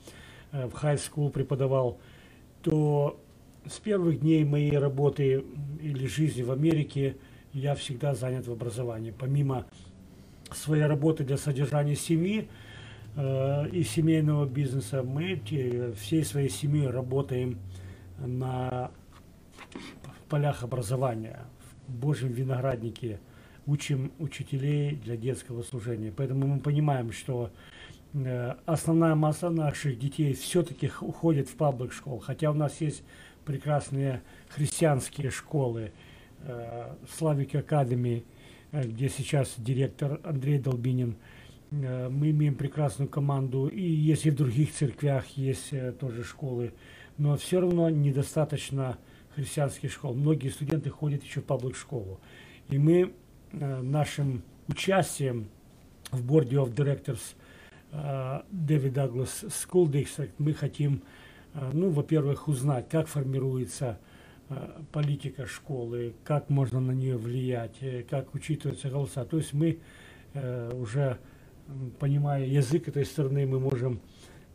[0.50, 2.00] в high school преподавал,
[2.62, 3.20] то
[3.64, 5.44] с первых дней моей работы
[5.81, 7.14] или жизни в Америке
[7.57, 9.14] я всегда занят в образовании.
[9.19, 9.66] Помимо
[10.53, 12.49] своей работы для содержания семьи
[13.16, 15.40] э, и семейного бизнеса, мы
[15.97, 17.59] всей своей семьей работаем
[18.19, 18.90] на
[20.29, 21.40] полях образования,
[21.88, 23.21] в Божьем винограднике,
[23.64, 26.12] учим учителей для детского служения.
[26.14, 27.51] Поэтому мы понимаем, что
[28.12, 33.03] э, основная масса наших детей все-таки уходит в паблик школ, хотя у нас есть
[33.47, 35.92] прекрасные христианские школы,
[37.16, 38.24] Славик Академи,
[38.72, 41.16] где сейчас директор Андрей Долбинин.
[41.70, 46.72] Мы имеем прекрасную команду, и если в других церквях есть тоже школы,
[47.18, 48.98] но все равно недостаточно
[49.35, 50.14] христианских школ.
[50.14, 52.20] Многие студенты ходят еще в паблик-школу.
[52.68, 53.12] И мы
[53.52, 55.48] нашим участием
[56.12, 61.02] в Board of Directors Дэвид Даглас School District мы хотим,
[61.72, 64.15] ну, во-первых, узнать, как формируется Э,
[64.92, 69.24] политика школы, как можно на нее влиять, э, как учитываются голоса.
[69.24, 69.80] То есть мы
[70.35, 71.18] э, уже,
[71.98, 74.00] понимая язык этой страны, мы можем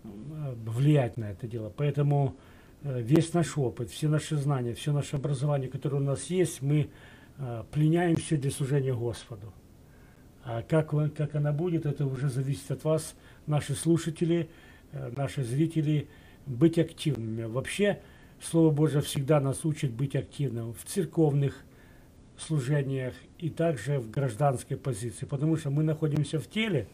[0.04, 1.72] влиять на это дело.
[1.76, 2.36] Поэтому
[2.84, 6.90] весь наш опыт, все наши знания, все наше образование, которое у нас есть, мы
[7.72, 9.54] пленяем все для служения Господу.
[10.44, 13.14] А как, как она будет, это уже зависит от вас,
[13.46, 14.50] наши слушатели,
[14.92, 16.10] наши зрители,
[16.48, 17.44] быть активными.
[17.44, 18.02] Вообще,
[18.44, 21.64] Слово Божье всегда нас учит быть активным в церковных
[22.38, 26.88] служениях и также в гражданской позиции, потому что мы находимся в теле,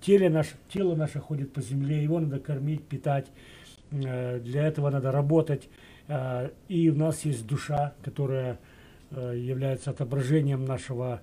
[0.00, 3.26] теле наше, тело наше ходит по земле, его надо кормить, питать,
[3.90, 5.68] э, для этого надо работать,
[6.06, 8.60] э, и у нас есть душа, которая
[9.10, 11.20] э, является отображением нашего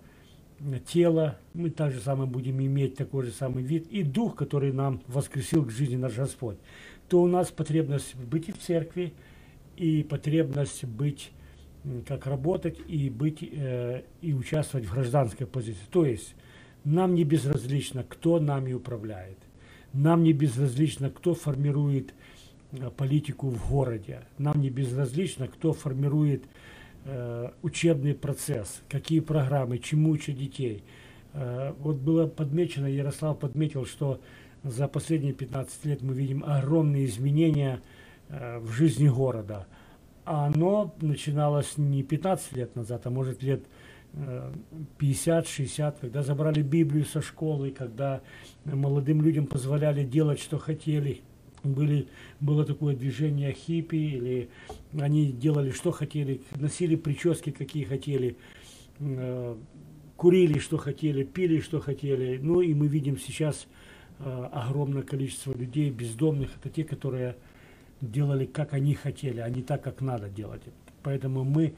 [0.87, 5.63] тела, мы также самое будем иметь такой же самый вид, и дух, который нам воскресил
[5.63, 6.57] к жизни наш Господь,
[7.07, 9.13] то у нас потребность быть и в церкви,
[9.79, 11.31] и потребность быть,
[12.05, 15.85] как работать и быть э, и участвовать в гражданской позиции.
[15.89, 16.35] То есть
[16.83, 19.37] нам не безразлично, кто нами управляет.
[19.93, 22.13] Нам не безразлично, кто формирует
[22.71, 24.21] э, политику в городе.
[24.37, 26.43] Нам не безразлично, кто формирует
[27.05, 30.83] э, учебный процесс, какие программы, чему учат детей.
[31.33, 34.19] Э, вот было подмечено, Ярослав подметил, что
[34.63, 37.81] за последние 15 лет мы видим огромные изменения
[38.29, 39.67] в жизни города.
[40.25, 43.63] А оно начиналось не 15 лет назад, а может лет
[44.99, 48.21] 50-60, э, когда забрали Библию со школы, когда
[48.65, 51.21] молодым людям позволяли делать, что хотели.
[51.63, 52.07] Были,
[52.39, 54.49] было такое движение хиппи, или
[54.99, 58.37] они делали, что хотели, носили прически, какие хотели,
[58.99, 59.55] э,
[60.15, 62.39] курили, что хотели, пили, что хотели.
[62.41, 63.67] Ну и мы видим сейчас
[64.19, 67.37] огромное количество людей бездомных, это те, которые
[68.01, 70.61] делали, как они хотели, а не так, как надо делать.
[71.03, 71.73] Поэтому мы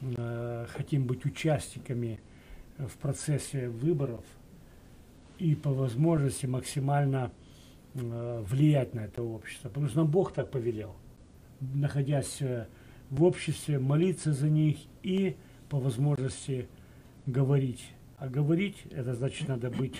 [0.00, 2.20] э, хотим быть участниками
[2.78, 4.24] в процессе выборов
[5.38, 7.32] и по возможности максимально
[7.94, 9.68] э, влиять на это общество.
[9.68, 10.94] Потому что нам Бог так повелел,
[11.60, 12.66] находясь э,
[13.10, 15.36] в обществе, молиться за них и
[15.68, 16.68] по возможности
[17.26, 17.84] говорить.
[18.18, 19.96] А говорить, это значит, надо быть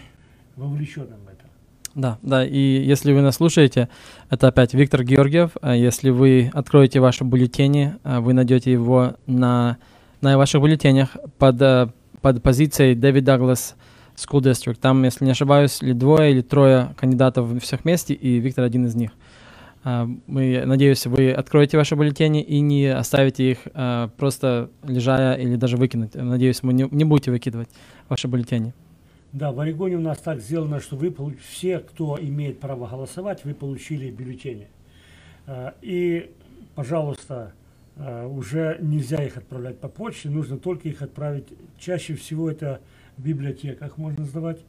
[0.57, 1.52] вовлеченным в это.
[1.95, 3.89] Да, да, и если вы нас слушаете,
[4.31, 5.51] это опять Виктор Георгиев.
[5.61, 9.77] А если вы откроете ваши бюллетени, а, вы найдете его на,
[10.23, 11.89] на ваших бюллетенях под, э,
[12.23, 13.77] под позицией Дэвид Даглас
[14.17, 14.77] School District.
[14.81, 18.95] Там, если не ошибаюсь, или двое, или трое кандидатов всех вместе, и Виктор один из
[18.95, 19.11] них.
[19.85, 23.59] А, мы, надеюсь, вы откроете ваши бюллетени и не оставите их
[24.17, 26.15] просто лежая или даже выкинуть.
[26.15, 27.69] Надеюсь, вы не, не будете выкидывать
[28.09, 28.73] ваши бюллетени.
[29.33, 33.55] Да, в Орегоне у нас так сделано, что вы все, кто имеет право голосовать, вы
[33.55, 34.69] получили бюллетени.
[35.47, 36.31] А, и,
[36.75, 37.55] пожалуйста,
[37.97, 41.47] а, уже нельзя их отправлять по почте, нужно только их отправить.
[41.79, 42.83] Чаще всего это
[43.17, 44.61] в библиотеках можно сдавать.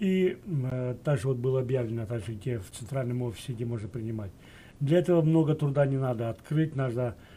[0.00, 4.32] И а, также вот было объявлено, также где в центральном офисе, где можно принимать.
[4.80, 7.35] Для этого много труда не надо открыть, надо Э,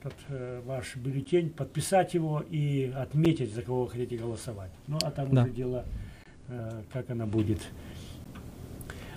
[0.00, 4.70] этот э, ваш бюллетень, подписать его и отметить, за кого вы хотите голосовать.
[4.86, 5.42] Ну, а там да.
[5.42, 5.84] уже дело,
[6.48, 7.60] э, как она будет.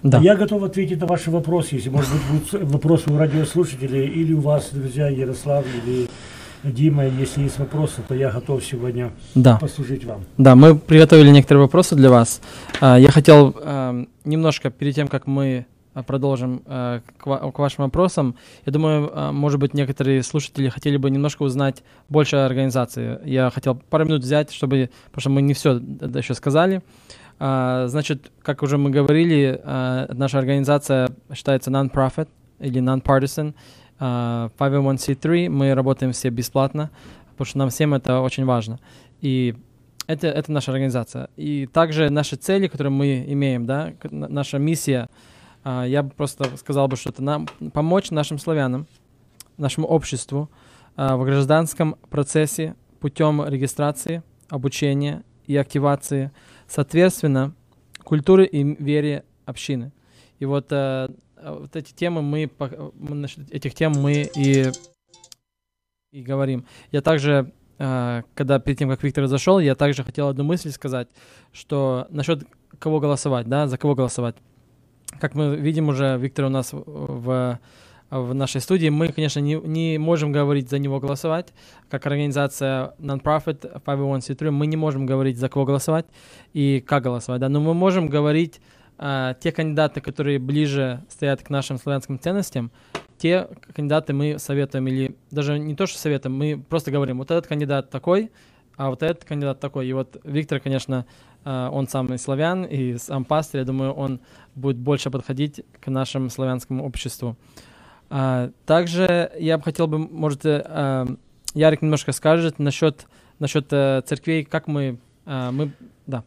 [0.02, 0.20] Да.
[0.20, 4.42] Я готов ответить на ваши вопросы, если, может быть, будут вопросы у радиослушателей или у
[4.42, 6.10] вас, друзья, Ярослав или
[6.64, 9.58] Дима, если есть вопросы, то я готов сегодня да.
[9.58, 10.24] послужить вам.
[10.38, 12.42] Да, мы приготовили некоторые вопросы для вас.
[12.82, 15.66] А, я хотел эм, немножко перед тем, как мы
[16.02, 18.36] продолжим э, к, вашим вопросам.
[18.66, 23.20] Я думаю, э, может быть, некоторые слушатели хотели бы немножко узнать больше о организации.
[23.26, 26.82] Я хотел пару минут взять, чтобы, потому что мы не все еще сказали.
[27.40, 32.28] Э, значит, как уже мы говорили, э, наша организация считается non-profit
[32.60, 33.54] или non-partisan,
[34.00, 35.50] э, 501c3.
[35.50, 36.90] Мы работаем все бесплатно,
[37.32, 38.80] потому что нам всем это очень важно.
[39.22, 39.56] И
[40.08, 41.30] это, это наша организация.
[41.38, 45.33] И также наши цели, которые мы имеем, да, наша миссия— а,
[45.64, 48.88] я бы просто сказал бы, что это нам помочь нашим славянам,
[49.58, 50.50] нашему обществу
[50.96, 56.32] а, в гражданском процессе путем регистрации, обучения и активации,
[56.68, 57.54] соответственно,
[58.04, 59.92] культуры и вере общины.
[60.40, 61.10] И вот, э,
[61.44, 62.50] вот эти темы мы,
[62.96, 64.72] насчет этих тем мы и,
[66.12, 66.66] и говорим.
[66.92, 71.10] Я также, э, когда перед тем, как Виктор зашел, я также хотел одну мысль сказать,
[71.52, 72.44] что насчет
[72.80, 74.36] кого голосовать, да, за кого голосовать
[75.20, 77.60] как мы видим уже, Виктор у нас в,
[78.10, 81.54] в нашей студии, мы, конечно, не, не можем говорить за него голосовать.
[81.90, 86.06] Как организация non-profit 501c3 мы не можем говорить, за кого голосовать
[86.54, 88.62] и как голосовать, да, но мы можем говорить
[88.98, 92.72] а, те кандидаты, которые ближе стоят к нашим славянским ценностям,
[93.18, 97.48] те кандидаты мы советуем, или даже не то, что советуем, мы просто говорим, вот этот
[97.48, 98.32] кандидат такой,
[98.76, 99.88] а вот этот кандидат такой.
[99.88, 101.06] И вот Виктор, конечно,
[101.44, 104.20] он сам славян, и сам пастор, я думаю, он
[104.56, 107.36] будет больше подходить к нашему славянскому обществу.
[108.10, 111.08] А, также я бы хотел бы, может, э,
[111.56, 113.08] Ярик немножко скажет насчет,
[113.40, 115.72] насчет э, церквей, как мы, э, мы,
[116.06, 116.24] да.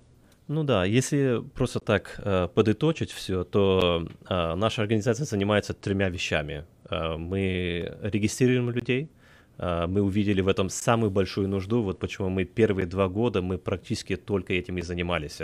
[0.48, 6.64] Ну да, если просто так э, подыточить все, то э, наша организация занимается тремя вещами.
[6.90, 9.08] Э, мы регистрируем людей,
[9.58, 14.16] мы увидели в этом самую большую нужду, вот почему мы первые два года мы практически
[14.16, 15.40] только этим и занимались.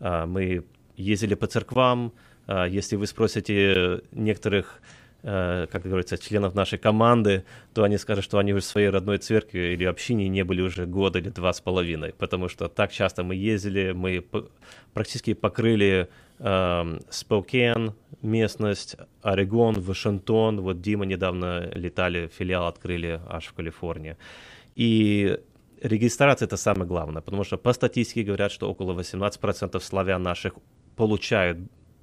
[0.00, 0.64] А, мы
[0.96, 2.12] ездили по церквам,
[2.46, 4.80] а, если вы спросите некоторых
[5.22, 9.74] как говорится, членов нашей команды, то они скажут, что они уже в своей родной церкви
[9.74, 13.34] или общине не были уже года или два с половиной, потому что так часто мы
[13.34, 14.24] ездили, мы
[14.94, 16.08] практически покрыли
[16.40, 20.60] Спокен, местность, Орегон, Вашингтон.
[20.60, 24.16] Вот Дима недавно летали, филиал открыли аж в Калифорнии.
[24.74, 25.38] И
[25.82, 30.54] регистрация это самое главное, потому что по статистике говорят, что около 18% славян наших
[30.96, 31.58] получают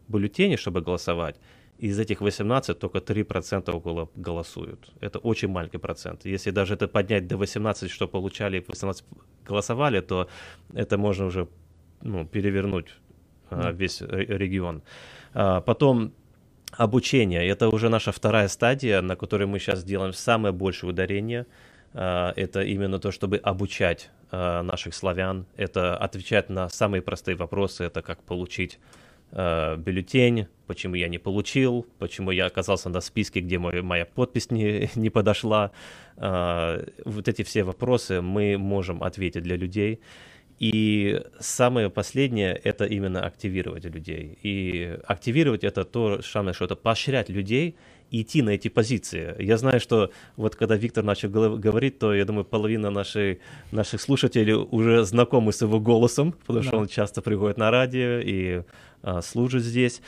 [0.07, 1.35] бюллетени, чтобы голосовать.
[1.79, 4.91] Из этих 18 только 3% около голосуют.
[4.99, 6.25] Это очень маленький процент.
[6.25, 9.03] Если даже это поднять до 18, что получали, 18
[9.47, 10.27] голосовали, то
[10.73, 11.47] это можно уже
[12.01, 12.87] ну, перевернуть
[13.49, 14.81] а, весь регион.
[15.33, 16.13] А, потом
[16.71, 17.47] обучение.
[17.47, 21.45] Это уже наша вторая стадия, на которой мы сейчас делаем самое большее ударение.
[21.93, 25.45] А, это именно то, чтобы обучать наших славян.
[25.55, 27.85] Это отвечать на самые простые вопросы.
[27.85, 28.77] Это как получить
[29.31, 34.89] бюллетень, почему я не получил, почему я оказался на списке, где мой, моя подпись не,
[34.95, 35.71] не подошла.
[36.17, 40.01] Вот эти все вопросы мы можем ответить для людей.
[40.59, 44.37] И самое последнее— это именно активировать людей.
[44.41, 47.75] И активировать— это то самое, что это поощрять людей
[48.09, 49.35] идти на эти позиции.
[49.39, 53.39] Я знаю, что вот когда Виктор начал говорить, то, я думаю, половина нашей,
[53.71, 56.67] наших слушателей уже знакомы с его голосом, потому да.
[56.67, 58.63] что он часто приходит на радио и
[59.03, 60.01] а, служит здесь.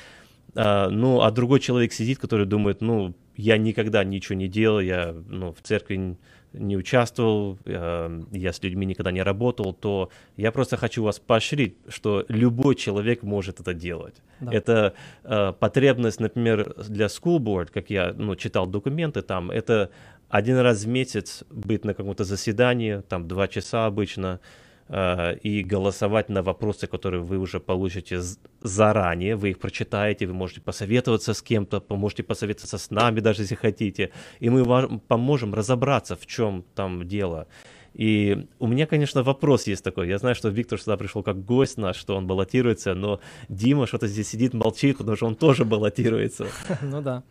[0.56, 5.16] А, ну, а другой человек сидит, который думает, ну, я никогда ничего не делал, я
[5.28, 6.18] ну, в церкви
[6.54, 11.76] не участвовал, э, я с людьми никогда не работал, то я просто хочу вас поощрить,
[11.88, 14.16] что любой человек может это делать.
[14.40, 14.52] Да.
[14.52, 19.90] Это э, потребность, например, для School Board, как я ну, читал документы там, это
[20.30, 24.40] один раз в месяц быть на каком-то заседании, там два часа обычно,
[24.89, 28.21] и голосовать на вопросы, которые вы уже получите
[28.62, 33.56] заранее, вы их прочитаете, вы можете посоветоваться с кем-то, можете посоветоваться с нами даже, если
[33.56, 37.47] хотите, и мы вам поможем разобраться, в чем там дело.
[37.93, 40.08] И у меня, конечно, вопрос есть такой.
[40.08, 44.08] Я знаю, что Виктор сюда пришел как гость наш, что он баллотируется, но Дима что-то
[44.08, 46.47] здесь сидит, молчит, потому что он тоже баллотируется.
[46.82, 47.23] Ну да.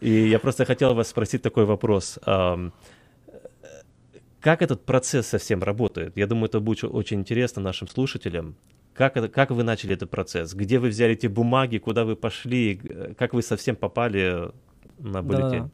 [0.00, 2.18] И я просто хотел вас спросить такой вопрос.
[4.44, 6.18] Как этот процесс совсем работает?
[6.18, 8.56] Я думаю, это будет очень интересно нашим слушателям.
[8.92, 10.52] Как, это, как вы начали этот процесс?
[10.52, 11.78] Где вы взяли эти бумаги?
[11.78, 12.78] Куда вы пошли?
[13.16, 14.50] Как вы совсем попали
[14.98, 15.62] на бюллетень?
[15.62, 15.70] Да,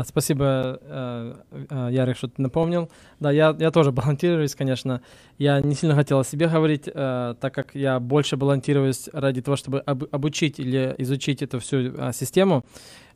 [0.00, 1.34] да, спасибо, э,
[1.70, 2.90] э, Ярик, что ты напомнил.
[3.20, 5.00] Да, я, я тоже балансируюсь, конечно.
[5.38, 9.56] Я не сильно хотел о себе говорить, э, так как я больше балансируюсь ради того,
[9.56, 12.64] чтобы об, обучить или изучить эту всю систему.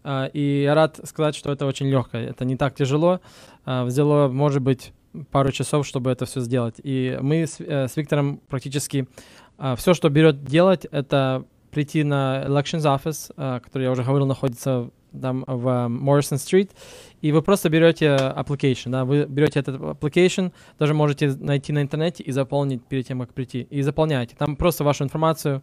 [0.04, 2.16] А, и я рад сказать, что это очень легко.
[2.16, 3.20] Это не так тяжело.
[3.64, 4.92] А, взяло, может быть,
[5.30, 6.76] пару часов, чтобы это все сделать.
[6.82, 9.06] И мы с, э, с Виктором практически
[9.58, 14.90] а, все, что берет делать, это прийти на Elections Office, который, я уже говорил, находится
[15.20, 16.72] там в Моррисон Стрит,
[17.20, 22.22] и вы просто берете application, да, вы берете этот application, даже можете найти на интернете
[22.22, 24.36] и заполнить перед тем, как прийти, и заполняете.
[24.36, 25.62] Там просто вашу информацию,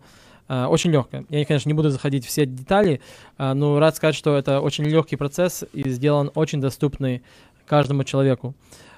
[0.49, 1.25] очень легкая.
[1.29, 3.01] Я, конечно, не буду заходить в все детали,
[3.37, 7.21] uh, но рад сказать, что это очень легкий процесс и сделан очень доступный
[7.65, 8.55] каждому человеку.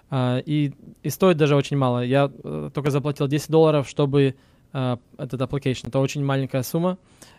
[0.10, 2.04] Uh, и, и стоит даже очень мало.
[2.04, 4.36] Я uh, только заплатил 10 долларов, чтобы
[4.74, 5.90] этот application.
[5.90, 6.98] Это очень маленькая сумма,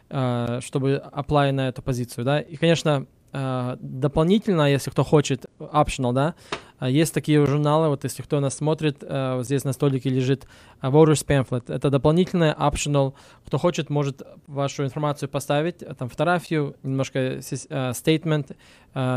[0.08, 2.26] чтобы apply на эту позицию.
[2.26, 2.40] Да?
[2.40, 6.34] И, конечно, дополнительно, если кто хочет, optional, да,
[6.80, 10.46] uh, есть такие журналы, вот если кто нас смотрит, вот здесь на столике лежит
[10.82, 11.72] Voters Pamphlet.
[11.72, 13.14] Это дополнительное, optional.
[13.46, 18.56] Кто хочет, может вашу информацию поставить, там фотографию, немножко statement,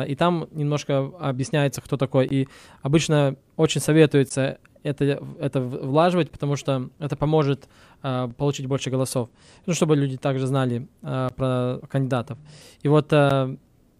[0.07, 2.27] и там немножко объясняется, кто такой.
[2.27, 2.47] И
[2.83, 7.67] обычно очень советуется это, это влаживать, потому что это поможет
[8.03, 9.29] uh, получить больше голосов.
[9.65, 12.37] Ну, чтобы люди также знали uh, про кандидатов.
[12.83, 13.57] И вот uh,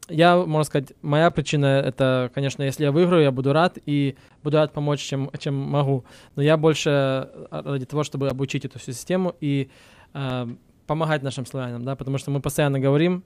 [0.09, 4.57] я, можно сказать, моя причина это, конечно, если я выиграю, я буду рад и буду
[4.57, 6.05] рад помочь, чем, чем могу.
[6.35, 9.69] Но я больше э, ради того, чтобы обучить эту всю систему и
[10.13, 10.47] э,
[10.85, 13.23] помогать нашим славянам, да, потому что мы постоянно говорим,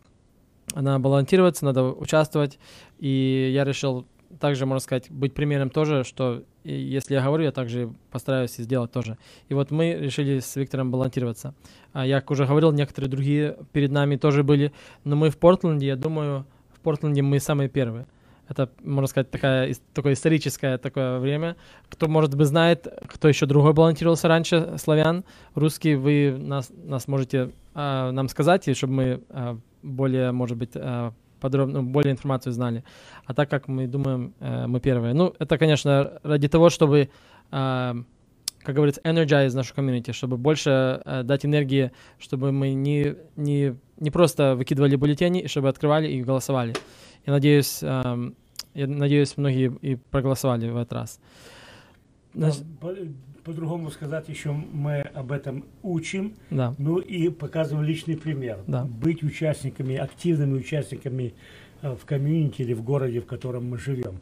[0.73, 2.59] надо балансироваться, надо участвовать,
[2.99, 4.05] и я решил
[4.39, 9.17] также, можно сказать, быть примером тоже, что если я говорю, я также постараюсь сделать тоже.
[9.47, 11.55] И вот мы решили с Виктором балансироваться.
[11.93, 14.71] А я, как уже говорил, некоторые другие перед нами тоже были,
[15.03, 16.45] но мы в Портленде, я думаю,
[16.79, 18.05] в Портленде мы самые первые.
[18.47, 21.55] Это, можно сказать, такая, такое историческое такое время.
[21.89, 27.51] Кто, может быть, знает, кто еще другой балансировался раньше, славян, русский, вы нас, нас можете
[27.75, 32.51] э, нам сказать, и чтобы мы э, более, может быть, э, подробно, ну, более информацию
[32.53, 32.83] знали.
[33.25, 35.13] А так как мы думаем, э, мы первые.
[35.13, 37.09] Ну, это, конечно, ради того, чтобы
[37.51, 38.03] э,
[38.63, 44.11] как говорится, energize нашу комьюнити, чтобы больше э, дать энергии, чтобы мы не, не, не
[44.11, 46.73] просто выкидывали бюллетени, чтобы открывали и голосовали.
[47.25, 48.31] Я надеюсь, э,
[48.73, 51.19] я надеюсь, многие и проголосовали в этот раз.
[52.33, 52.63] Значит,
[53.43, 56.75] по-другому сказать, еще мы об этом учим, да.
[56.77, 58.59] ну и показываем личный пример.
[58.67, 58.85] Да.
[58.85, 61.33] Быть участниками, активными участниками
[61.81, 64.19] э, в комьюнити или в городе, в котором мы живем.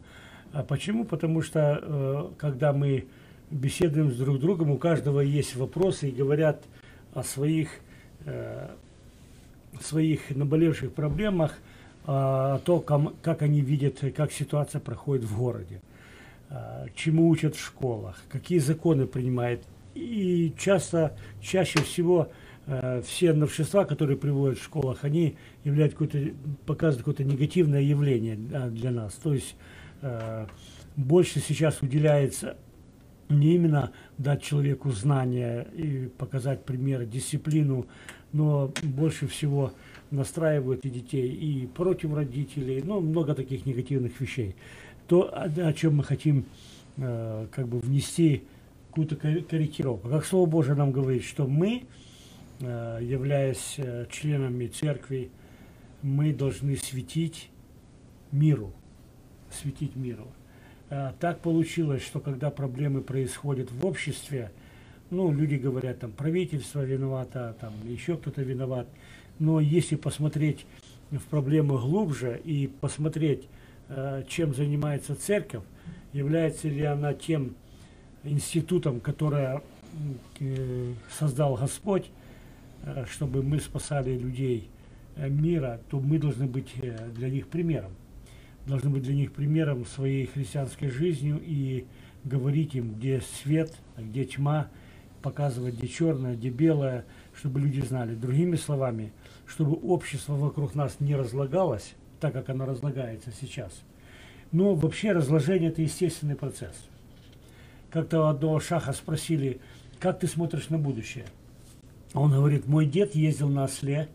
[0.53, 1.03] А почему?
[1.03, 3.05] Потому что э, когда мы
[3.51, 6.63] беседуем с друг другом, у каждого есть вопросы и говорят
[7.13, 7.69] о своих,
[8.25, 8.69] э,
[9.83, 11.51] своих наболевших проблемах,
[12.05, 15.81] э, о том, как они видят, как ситуация проходит в городе,
[16.49, 19.61] э, чему учат в школах, какие законы принимают.
[19.95, 22.29] И часто, чаще всего
[22.67, 26.33] э, все новшества, которые приводят в школах, они являются какое-то,
[26.65, 29.13] показывают какое-то негативное явление для нас.
[29.13, 29.55] То есть
[30.95, 32.57] больше сейчас уделяется
[33.29, 37.87] не именно дать человеку знания и показать пример, дисциплину,
[38.33, 39.73] но больше всего
[40.11, 44.55] настраивают и детей, и против родителей, ну, много таких негативных вещей.
[45.07, 46.45] То, о, чем мы хотим
[46.97, 48.43] э, как бы внести
[48.89, 50.09] какую-то корректировку.
[50.09, 51.83] Как Слово Божие нам говорит, что мы,
[52.59, 55.29] э, являясь э, членами церкви,
[56.01, 57.49] мы должны светить
[58.31, 58.73] миру,
[59.51, 60.27] светить миру.
[60.89, 64.51] А, так получилось, что когда проблемы происходят в обществе,
[65.09, 68.87] ну, люди говорят, там, правительство виновато, там, еще кто-то виноват.
[69.39, 70.65] Но если посмотреть
[71.11, 73.47] в проблемы глубже и посмотреть,
[73.89, 75.63] э, чем занимается церковь,
[76.13, 77.55] является ли она тем
[78.23, 79.61] институтом, который
[80.39, 82.09] э, создал Господь,
[82.83, 84.69] э, чтобы мы спасали людей
[85.15, 86.75] мира, то мы должны быть
[87.15, 87.91] для них примером.
[88.67, 91.85] Должны быть для них примером своей христианской жизнью и
[92.23, 94.67] говорить им, где свет, где тьма,
[95.21, 97.05] показывать, где черное, где белое,
[97.35, 98.15] чтобы люди знали.
[98.15, 99.11] Другими словами,
[99.45, 103.71] чтобы общество вокруг нас не разлагалось, так как оно разлагается сейчас.
[104.51, 106.75] Но вообще разложение– это естественный процесс.
[107.89, 109.59] Как-то одного шаха спросили,
[109.99, 111.25] как ты смотришь на будущее?
[112.13, 114.09] Он говорит, мой дед ездил на осле,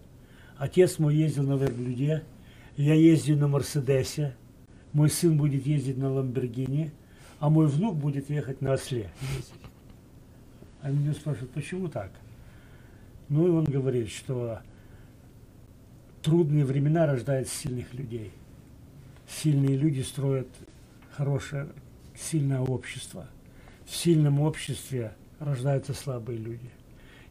[0.56, 2.22] отец мой ездил на верблюде,
[2.76, 4.34] я ездил на Мерседесе,
[4.92, 6.92] мой сын будет ездить на Ламбергини,
[7.38, 9.10] а мой внук будет ехать на осле.
[10.82, 12.10] А меня спрашивают, почему так?
[13.28, 14.58] Ну и он говорит, что
[16.22, 18.32] трудные времена рождают сильных людей.
[19.28, 20.48] Сильные люди строят
[21.12, 21.68] хорошее,
[22.16, 23.28] сильное общество.
[23.86, 26.70] В сильном обществе рождаются слабые люди.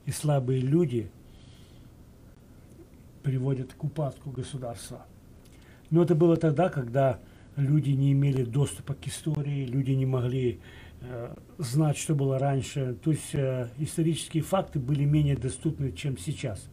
[0.05, 1.11] И слабые люди
[3.21, 5.05] приводят к упадку государства.
[5.89, 7.19] Но это было тогда, когда
[7.57, 10.59] люди не имели доступа к истории, люди не могли
[11.57, 12.95] знать, что было раньше.
[13.03, 16.67] То есть э, исторические факты были менее доступны, чем сейчас.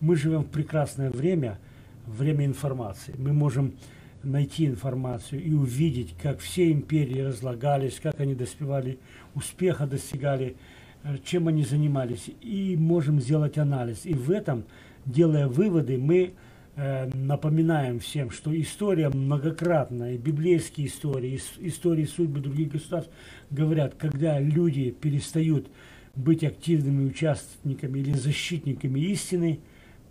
[0.00, 1.58] Мы живем в прекрасное время,
[2.06, 3.14] время информации.
[3.18, 3.74] Мы можем
[4.22, 8.98] найти информацию и увидеть, как все империи разлагались, как они доспевали
[9.34, 10.56] успеха, достигали,
[11.04, 12.30] э, чем они занимались.
[12.40, 14.04] И можем сделать анализ.
[14.04, 14.64] И в этом,
[15.06, 16.47] делая выводы, мы Э,
[16.78, 23.10] напоминаем всем, что история многократная, библейские истории, истории судьбы других государств
[23.50, 25.68] говорят, когда люди перестают
[26.14, 29.58] быть активными участниками или защитниками истины,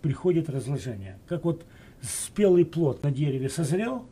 [0.02, 1.18] приходит разложение.
[1.26, 1.64] Как вот
[2.02, 4.04] спелый плод на дереве созрел,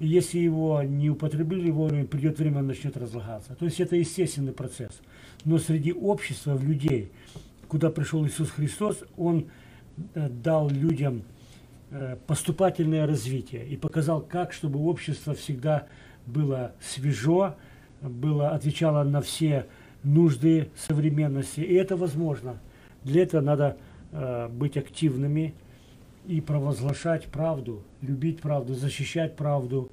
[0.00, 3.54] и если его не употребили вовремя, придет время, он начнет разлагаться.
[3.54, 5.00] То есть это естественный процесс.
[5.44, 7.12] Но среди общества, в людей,
[7.68, 9.46] куда пришел Иисус Христос, Он
[10.14, 11.33] э, дал людям Э,
[12.26, 15.86] поступательное развитие и показал, как, чтобы общество всегда
[16.26, 17.56] было свежо,
[18.00, 19.66] было, отвечало на все
[20.02, 21.60] нужды современности.
[21.60, 22.58] И это возможно.
[23.02, 23.76] Для этого надо
[24.12, 25.54] э, быть активными
[26.26, 29.90] и провозглашать правду, любить правду, защищать правду.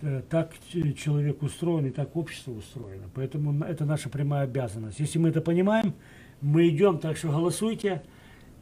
[0.00, 0.52] Э, так
[0.96, 3.04] человек устроен и так общество устроено.
[3.14, 5.00] Поэтому это наша прямая обязанность.
[5.00, 5.94] Если мы это понимаем,
[6.40, 8.02] мы идем, так что голосуйте,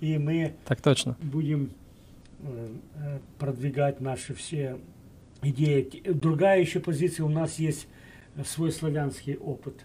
[0.01, 1.17] и мы так точно.
[1.21, 1.86] будем Э,
[3.39, 4.79] продвигать наши все
[5.43, 6.03] идеи.
[6.05, 7.89] Другая еще позиция, у нас есть
[8.45, 9.85] свой славянский опыт.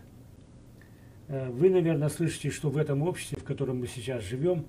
[1.28, 4.66] Э, вы, наверное, слышите, что в этом обществе, в котором мы сейчас живем,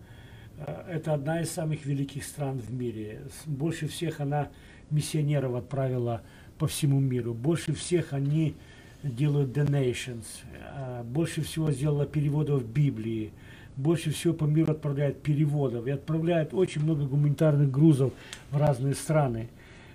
[0.58, 3.22] э, это одна из самых великих стран в мире.
[3.46, 4.48] Больше всех она
[4.90, 6.22] миссионеров отправила
[6.58, 7.34] по всему миру.
[7.34, 8.54] Больше всех они
[9.02, 10.24] делают donations.
[11.02, 13.32] Больше всего сделала переводов Библии
[13.76, 18.12] больше всего по миру отправляет переводов и отправляет очень много гуманитарных грузов
[18.50, 19.48] в разные страны.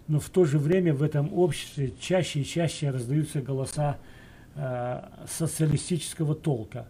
[0.07, 3.97] Но в то же время в этом обществе чаще и чаще раздаются голоса
[4.55, 6.87] э, социалистического толка,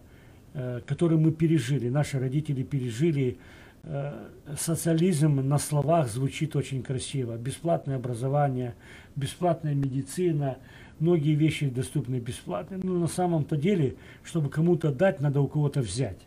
[0.54, 3.38] э, который мы пережили, наши родители пережили.
[3.82, 4.12] Э,
[4.56, 7.36] социализм на словах звучит очень красиво.
[7.36, 8.74] Бесплатное образование,
[9.16, 10.58] бесплатная медицина,
[11.00, 12.78] многие вещи доступны бесплатно.
[12.80, 16.18] Но на самом-то деле, чтобы кому-то дать, надо у кого-то взять.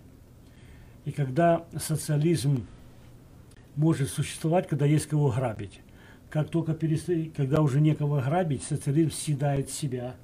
[1.05, 2.65] И когда социализм
[3.75, 5.79] может существовать, когда есть кого грабить.
[6.29, 10.15] Как только перестает, когда уже некого грабить, социализм съедает себя,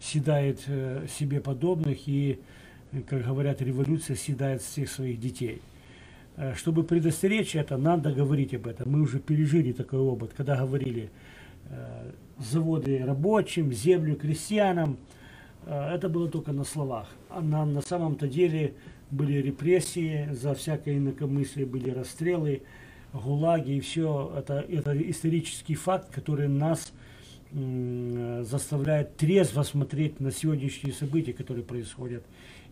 [0.00, 2.40] съедает э, себе подобных и,
[3.08, 5.60] как говорят, революция съедает всех своих детей.
[6.36, 8.90] Э, чтобы предостеречь это, надо говорить об этом.
[8.90, 11.10] Мы уже пережили такой опыт, когда говорили
[11.68, 14.96] э, заводы рабочим, землю крестьянам.
[15.66, 17.08] Э, это было только на словах.
[17.28, 18.72] А на, на самом-то деле
[19.10, 22.62] были репрессии, за всякое инакомыслие были расстрелы,
[23.12, 24.32] гулаги и все.
[24.36, 26.92] Это, это исторический факт, который нас
[27.52, 32.24] заставляет трезво смотреть на сегодняшние события, которые происходят.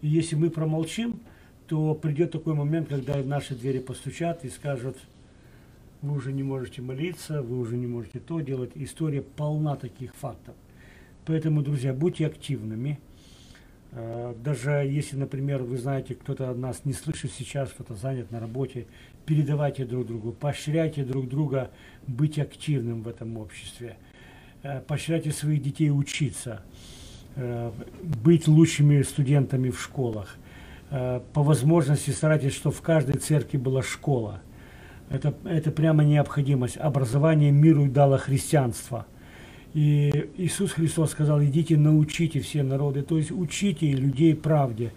[0.02, 1.20] И если мы промолчим,
[1.66, 4.96] то придет такой момент, когда наши двери постучат и скажут,
[6.00, 8.70] вы уже не можете молиться, вы уже не можете то делать.
[8.76, 10.54] История полна таких фактов.
[11.26, 13.00] Поэтому, друзья, будьте активными,
[13.92, 18.86] даже если, например, вы знаете, кто-то нас не слышит сейчас, кто-то занят на работе,
[19.24, 21.70] передавайте друг другу, поощряйте друг друга
[22.06, 23.96] быть активным в этом обществе,
[24.62, 26.62] э, поощряйте своих детей учиться,
[27.36, 27.70] э,
[28.22, 30.36] быть лучшими студентами в школах.
[30.90, 34.40] По возможности старайтесь, чтобы в каждой церкви была школа.
[35.10, 36.78] Это, это прямо необходимость.
[36.78, 39.06] Образование миру дало христианство.
[39.74, 44.92] И Иисус Христос сказал, идите научите все народы, то есть учите людей правде.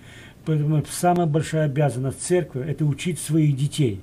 [0.46, 4.02] Поэтому самая большая обязанность церкви– это учить своих детей.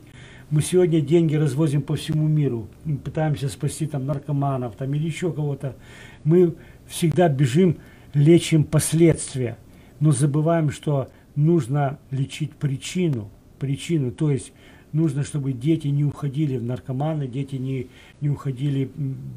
[0.50, 2.68] Мы сегодня деньги развозим по всему миру,
[3.04, 5.76] пытаемся спасти там наркоманов там, или еще кого-то.
[6.24, 6.54] Мы
[6.86, 7.78] всегда бежим,
[8.14, 9.58] лечим последствия,
[10.00, 14.52] но забываем, что нужно лечить причину, причину, то есть
[14.93, 17.89] нужно, чтобы дети не уходили в наркоманы, дети не,
[18.20, 18.91] не уходили,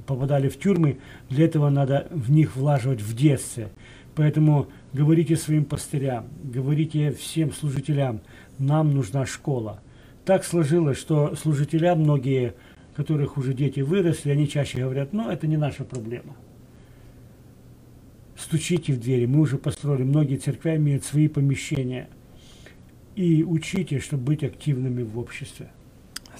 [0.07, 0.97] попадали в тюрьмы.
[1.29, 3.69] Для этого надо в них влаживать в детстве.
[4.15, 8.21] Поэтому говорите своим пастырям, говорите всем служителям,
[8.59, 9.81] нам нужна школа.
[10.25, 12.53] Так сложилось, что служителя многие,
[12.95, 16.35] которых уже дети выросли, они чаще говорят, ну это не наша проблема.
[18.37, 22.09] Стучите в двери, мы уже построили, многие церкви имеют свои помещения.
[23.15, 25.69] И учите, чтобы быть активными в обществе.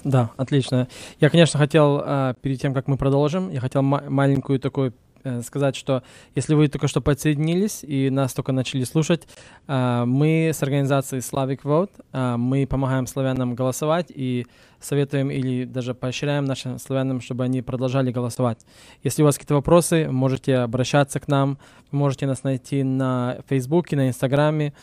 [0.03, 0.88] Да, отлично.
[1.19, 4.93] Я, конечно, хотел, а, перед тем, как мы продолжим, я хотел маленькую такую
[5.24, 6.03] Э, сказать, что
[6.36, 9.28] если вы только что подсоединились и нас только начали слушать,
[9.67, 14.47] э, мы с организацией Slavic Vote, э, мы помогаем славянам голосовать и
[14.80, 18.65] советуем или даже поощряем нашим славянам, чтобы они продолжали голосовать.
[19.03, 21.59] Если у вас какие-то вопросы, можете обращаться к нам,
[21.91, 24.74] можете нас найти на Фейсбуке, на Инстаграме,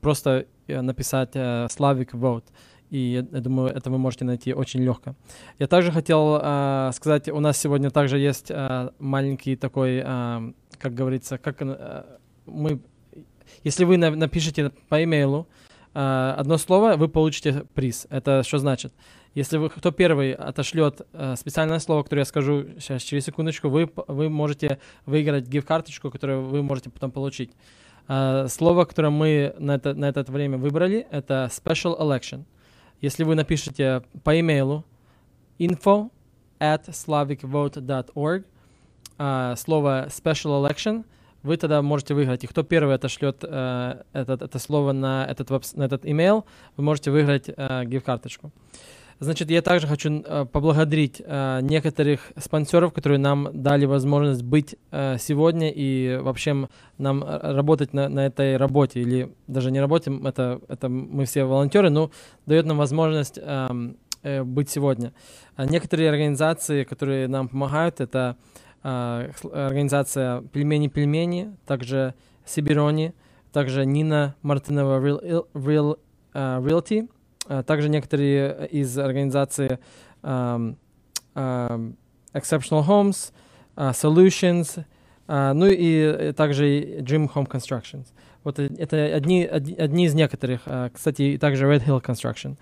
[0.00, 2.44] просто написать Slavic Vote
[2.94, 5.16] и я, думаю, это вы можете найти очень легко.
[5.58, 10.94] Я также хотел э, сказать, у нас сегодня также есть э, маленький такой, э, как
[10.94, 12.04] говорится, как э,
[12.46, 12.80] мы,
[13.64, 15.48] если вы на, напишите по имейлу
[15.92, 18.06] э, одно слово, вы получите приз.
[18.10, 18.92] Это что значит?
[19.34, 23.90] Если вы, кто первый отошлет э, специальное слово, которое я скажу сейчас через секундочку, вы,
[24.06, 27.50] вы можете выиграть гифт-карточку, которую вы можете потом получить.
[28.06, 32.44] Uh, слово, которое мы на это, на это время выбрали, это special election.
[33.00, 34.84] Если вы напишете по имейлу
[35.58, 36.10] info
[36.60, 38.44] at slavicvote.org
[39.18, 41.04] uh, слово special election,
[41.42, 42.44] вы тогда можете выиграть.
[42.44, 46.44] И кто первый отошлет uh, этот, это слово на этот, на этот имейл,
[46.76, 48.50] вы можете выиграть uh, гифт-карточку.
[49.20, 55.18] Значит, я также хочу uh, поблагодарить uh, некоторых спонсоров, которые нам дали возможность быть uh,
[55.18, 60.88] сегодня и вообще нам работать на, на этой работе, или даже не работе, это, это
[60.88, 62.10] мы все волонтеры, но
[62.46, 63.94] дает нам возможность uh,
[64.44, 65.12] быть сегодня.
[65.56, 68.36] Uh, некоторые организации, которые нам помогают, это
[68.82, 72.12] организация «Пельмени-пельмени», также
[72.44, 73.14] «Сибирони»,
[73.50, 75.98] также Нина Мартынова Real, Real,
[76.34, 77.13] Realty, а,
[77.66, 79.78] также некоторые из организаций
[80.22, 80.76] um,
[81.34, 81.96] um,
[82.32, 83.32] Exceptional Homes,
[83.76, 84.84] uh, Solutions,
[85.28, 88.06] uh, ну и также Dream Home Constructions.
[88.44, 90.66] Вот это одни, одни, из некоторых.
[90.66, 92.56] Uh, кстати, также Red Hill Construction.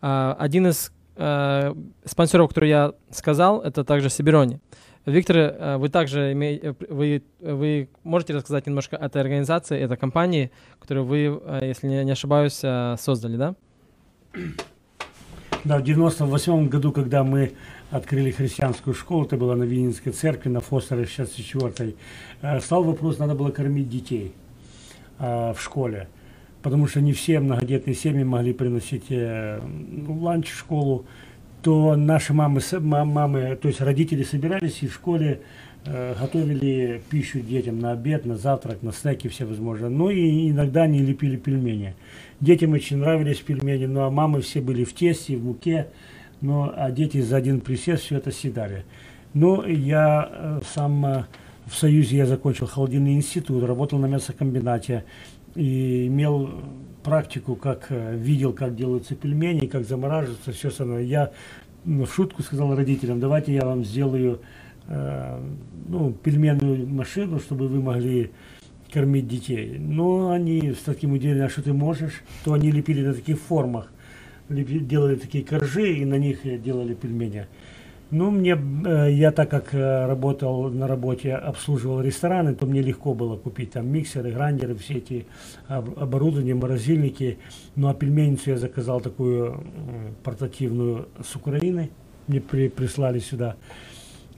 [0.00, 4.60] Uh, один из uh, спонсоров, который я сказал, это также Сибирони.
[5.04, 11.06] Виктор, вы также имеете, вы, вы можете рассказать немножко о этой организации, этой компании, которую
[11.06, 13.54] вы, если не ошибаюсь, создали, да?
[15.64, 17.52] Да, в 98 году, когда мы
[17.90, 21.96] открыли христианскую школу, это было на Винницкой церкви, на Фостера 64-й,
[22.42, 24.32] э, стал вопрос, надо было кормить детей
[25.18, 26.08] э, в школе,
[26.62, 31.04] потому что не все многодетные семьи могли приносить э, ну, ланч в школу,
[31.62, 35.40] то наши мамы, мамы, то есть родители собирались и в школе
[35.86, 39.88] готовили пищу детям на обед, на завтрак, на снеки все возможно.
[39.88, 41.94] Ну и иногда они лепили пельмени.
[42.40, 45.88] Детям очень нравились пельмени, ну а мамы все были в тесте, в муке,
[46.40, 48.84] ну а дети за один присест все это съедали.
[49.38, 51.24] Ну, я э, сам э,
[51.66, 55.04] в Союзе я закончил холодильный институт, работал на мясокомбинате
[55.54, 56.50] и имел
[57.02, 61.02] практику, как э, видел, как делаются пельмени, как замораживаются, все остальное.
[61.02, 61.32] Я
[61.84, 67.80] ну, в шутку сказал родителям, давайте я вам сделаю э, ну, пельменную машину, чтобы вы
[67.82, 68.30] могли
[68.92, 69.78] кормить детей.
[69.78, 73.90] Но они с таким удивлением, а что ты можешь, то они лепили на таких формах,
[74.48, 77.46] делали такие коржи и на них делали пельмени.
[78.12, 78.56] Ну, мне,
[79.10, 84.30] я так как работал на работе, обслуживал рестораны, то мне легко было купить там миксеры,
[84.30, 85.26] грандеры, все эти
[85.66, 87.38] оборудования, морозильники.
[87.74, 89.64] Ну, а пельменницу я заказал такую
[90.22, 91.90] портативную с Украины,
[92.28, 93.56] мне при, прислали сюда.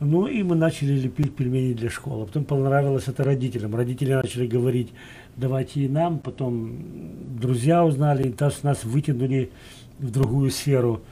[0.01, 2.27] Ну и мы начали лепить пельмени для школы.
[2.27, 3.75] Потом понравилось это родителям.
[3.75, 4.93] Родители начали говорить,
[5.37, 6.21] давайте и нам.
[6.21, 6.77] Потом
[7.41, 9.51] друзья узнали, и нас, нас вытянули
[9.99, 11.03] в другую сферу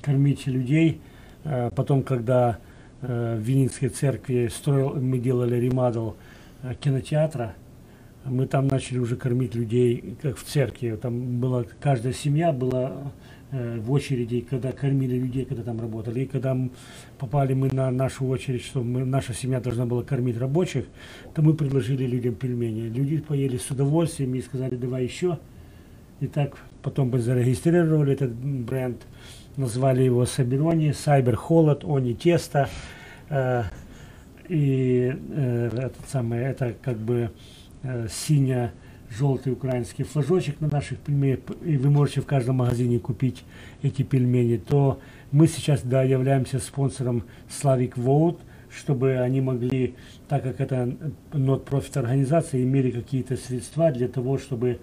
[0.00, 1.00] кормить людей.
[1.42, 2.58] Э, потом, когда
[3.02, 6.10] э, в Винницкой церкви строил, мы делали ремадл
[6.62, 7.54] э, кинотеатра,
[8.24, 10.96] Мы там начали уже кормить людей, как в церкви.
[11.02, 13.12] Там была, каждая семья была
[13.56, 16.20] в очереди, когда кормили людей, когда там работали.
[16.20, 16.56] И когда
[17.18, 20.84] попали мы на нашу очередь, что мы, наша семья должна была кормить рабочих,
[21.34, 22.88] то мы предложили людям пельмени.
[22.88, 25.38] Люди поели с удовольствием и сказали, давай еще.
[26.20, 29.06] И так потом мы зарегистрировали этот бренд,
[29.56, 32.68] назвали его Саберони, Сайбер Холод, Они Тесто.
[33.28, 33.64] Э,
[34.48, 37.30] и э, этот самый, это как бы
[37.82, 38.06] э,
[39.16, 43.44] синя-желтый украинский флажочек на наших пельменях, и вы можете в каждом магазине купить
[43.82, 45.00] эти пельмени, то
[45.32, 48.38] мы сейчас, да, являемся спонсором Slavic Vote,
[48.70, 49.94] чтобы они могли,
[50.28, 50.96] так как это
[51.32, 54.78] not-profit организация, имели какие-то средства для того, чтобы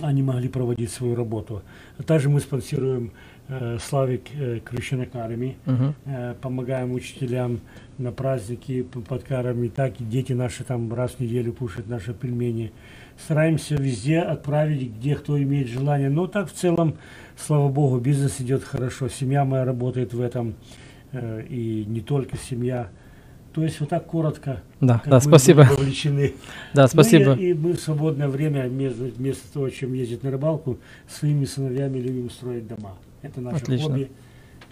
[0.00, 1.62] они могли проводить свою работу.
[2.06, 3.12] Также мы спонсируем
[3.48, 5.94] э, Славик э, Christian Academy, uh-huh.
[6.06, 7.60] э, помогаем учителям
[7.98, 12.72] на праздники под карами, так и дети наши там раз в неделю кушают наши пельмени.
[13.18, 16.10] Стараемся везде отправить, где кто имеет желание.
[16.10, 16.96] Но так в целом,
[17.36, 19.08] слава богу, бизнес идет хорошо.
[19.08, 20.54] Семья моя работает в этом,
[21.12, 22.88] э, и не только семья.
[23.52, 24.62] То есть вот так коротко.
[24.80, 25.66] Да, да, спасибо.
[25.70, 26.32] Вовлечены.
[26.74, 27.34] Да, спасибо.
[27.34, 31.98] Ну, и, мы в свободное время, вместо, вместо того, чем ездить на рыбалку, своими сыновьями
[31.98, 32.96] любим строить дома.
[33.20, 33.88] Это наше Отлично.
[33.88, 34.10] хобби,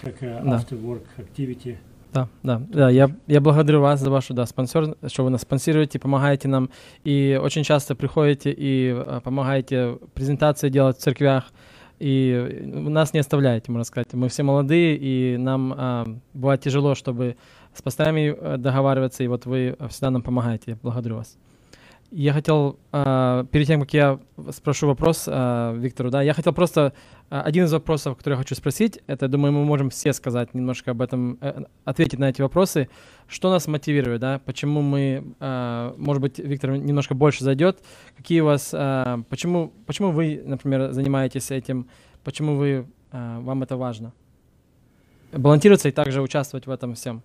[0.01, 0.41] как да.
[0.41, 1.77] after work activity.
[2.13, 2.91] Да, да, да.
[2.91, 6.71] Я, я благодарю вас за вашу да, спонсор, что вы нас спонсируете, помогаете нам.
[7.05, 11.53] И очень часто приходите и а, помогаете презентации делать в церквях.
[12.01, 14.13] И нас не оставляете, можно сказать.
[14.13, 17.37] Мы все молодые, и нам а, бывает тяжело, чтобы
[17.75, 20.73] с пасторами э, договариваться, и вот вы всегда нам помогаете.
[20.73, 21.37] Я благодарю вас.
[22.13, 24.19] Я хотел, э, перед тем, как я
[24.51, 26.93] спрошу вопрос э, Виктору, да, я хотел просто,
[27.31, 30.91] э, один из вопросов, который я хочу спросить, это, думаю, мы можем все сказать немножко
[30.91, 31.39] об этом,
[31.85, 32.89] ответить на эти вопросы.
[33.29, 35.23] Что нас мотивирует, да, почему мы,
[35.97, 37.79] может быть, Виктор немножко больше зайдет,
[38.17, 38.71] какие у вас,
[39.29, 41.87] почему, почему вы, например, занимаетесь этим,
[42.25, 44.13] почему вы, вам это важно?
[45.31, 47.23] Балансироваться и также участвовать в этом всем.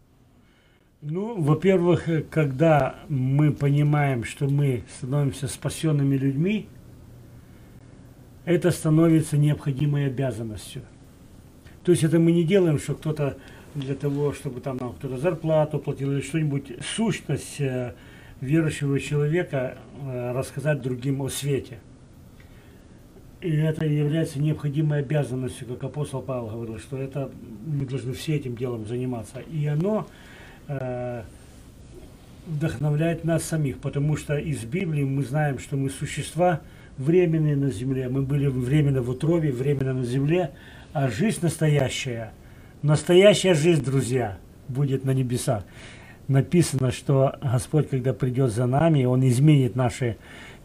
[1.08, 6.68] Ну, во-первых, э, когда мы понимаем, что мы становимся спасенными людьми,
[8.43, 10.82] это становится необходимой обязанностью.
[11.84, 13.38] То есть это мы не делаем, что кто-то
[13.76, 17.93] для того, чтобы там нам кто-то зарплату платил или что-нибудь, сущность э,
[18.41, 21.78] верующего человека э, рассказать другим о свете.
[23.41, 27.30] И это является необходимой обязанностью, как апостол Павел говорил, что это
[27.64, 29.41] мы должны все этим делом заниматься.
[29.51, 30.08] И оно
[32.47, 36.61] вдохновляет нас самих, потому что из Библии мы знаем, что мы существа
[36.97, 40.51] временные на земле, мы были временно в утробе, временно на земле,
[40.93, 42.32] а жизнь настоящая,
[42.82, 44.38] настоящая жизнь, друзья,
[44.68, 45.63] будет на небесах.
[46.28, 50.18] Написано, что Господь, когда придет за нами, Он изменит наши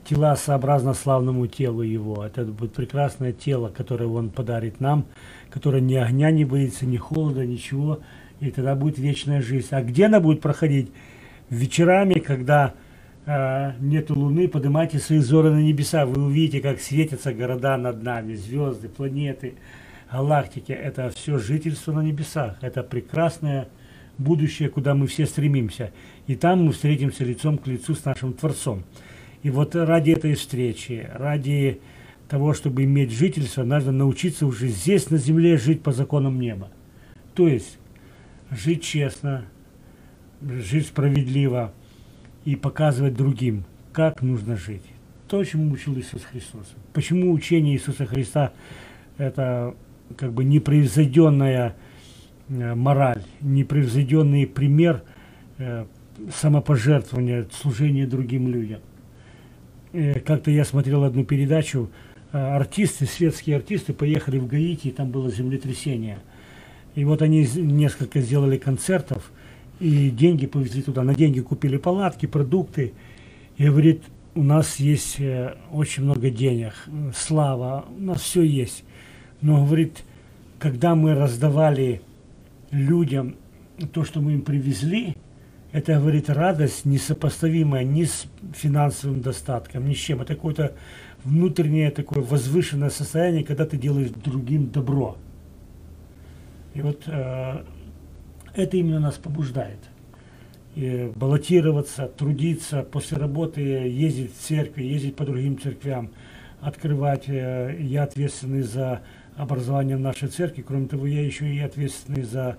[0.05, 2.25] тела сообразно славному телу Его.
[2.25, 5.05] Это будет прекрасное тело, которое Он подарит нам,
[5.51, 8.01] которое ни огня не боится, ни холода, ничего,
[8.41, 9.69] и тогда будет вечная жизнь.
[9.71, 10.91] А где она будет проходить?
[11.51, 12.75] Вечерами, когда
[13.27, 18.35] э, нету луны, поднимайте свои взоры на небеса, вы увидите, как светятся города над нами,
[18.35, 19.55] звезды, планеты,
[20.11, 20.73] галактики.
[20.73, 22.57] Это все жительство на небесах.
[22.61, 23.69] Это прекрасное
[24.17, 25.93] будущее, куда мы все стремимся.
[26.27, 28.85] И там мы встретимся лицом к лицу с нашим Творцом.
[29.43, 31.81] И вот ради этой встречи, ради
[32.29, 36.69] того, чтобы иметь жительство, надо научиться уже здесь, на земле, жить по законам неба.
[37.35, 37.80] То есть
[38.51, 39.45] жить честно,
[40.43, 41.73] жить справедливо
[42.45, 44.83] и показывать другим, как нужно жить.
[45.29, 46.67] То, чему учил Иисус Христос.
[46.93, 48.53] Почему учение Иисуса Христа–
[49.19, 49.75] это
[50.17, 51.77] как бы непревзойденная
[52.49, 55.05] э, мораль, непревзойденный пример
[55.59, 55.87] э,
[56.35, 58.81] самопожертвования, служения другим людям.
[59.93, 61.91] Э, как-то я смотрел одну передачу,
[62.33, 66.19] артисты, светские артисты поехали в Гаити, и там было землетрясение–
[66.95, 69.31] и вот они несколько сделали концертов,
[69.79, 71.03] и деньги повезли туда.
[71.03, 72.93] На деньги купили палатки, продукты.
[73.57, 74.03] И говорит,
[74.35, 76.73] у нас есть э, очень много денег,
[77.15, 78.85] слава, у нас все есть.
[79.41, 80.03] Но, говорит,
[80.59, 82.03] когда мы раздавали
[82.71, 83.37] людям
[83.93, 85.17] то, что мы им привезли,
[85.73, 90.21] это, говорит, радость несопоставимая ни с финансовым достатком, ни с чем.
[90.21, 90.75] Это какое-то
[91.25, 95.17] внутреннее такое возвышенное состояние, когда ты делаешь другим добро.
[96.75, 97.65] И вот э,
[98.55, 99.79] это именно нас побуждает.
[100.77, 106.11] И баллотироваться, трудиться, после работы ездить в церкви, ездить по другим церквям,
[106.61, 107.29] открывать.
[107.29, 109.03] Э, я ответственный за
[109.37, 110.63] образование в нашей церкви.
[110.63, 112.59] Кроме того, я еще и ответственный за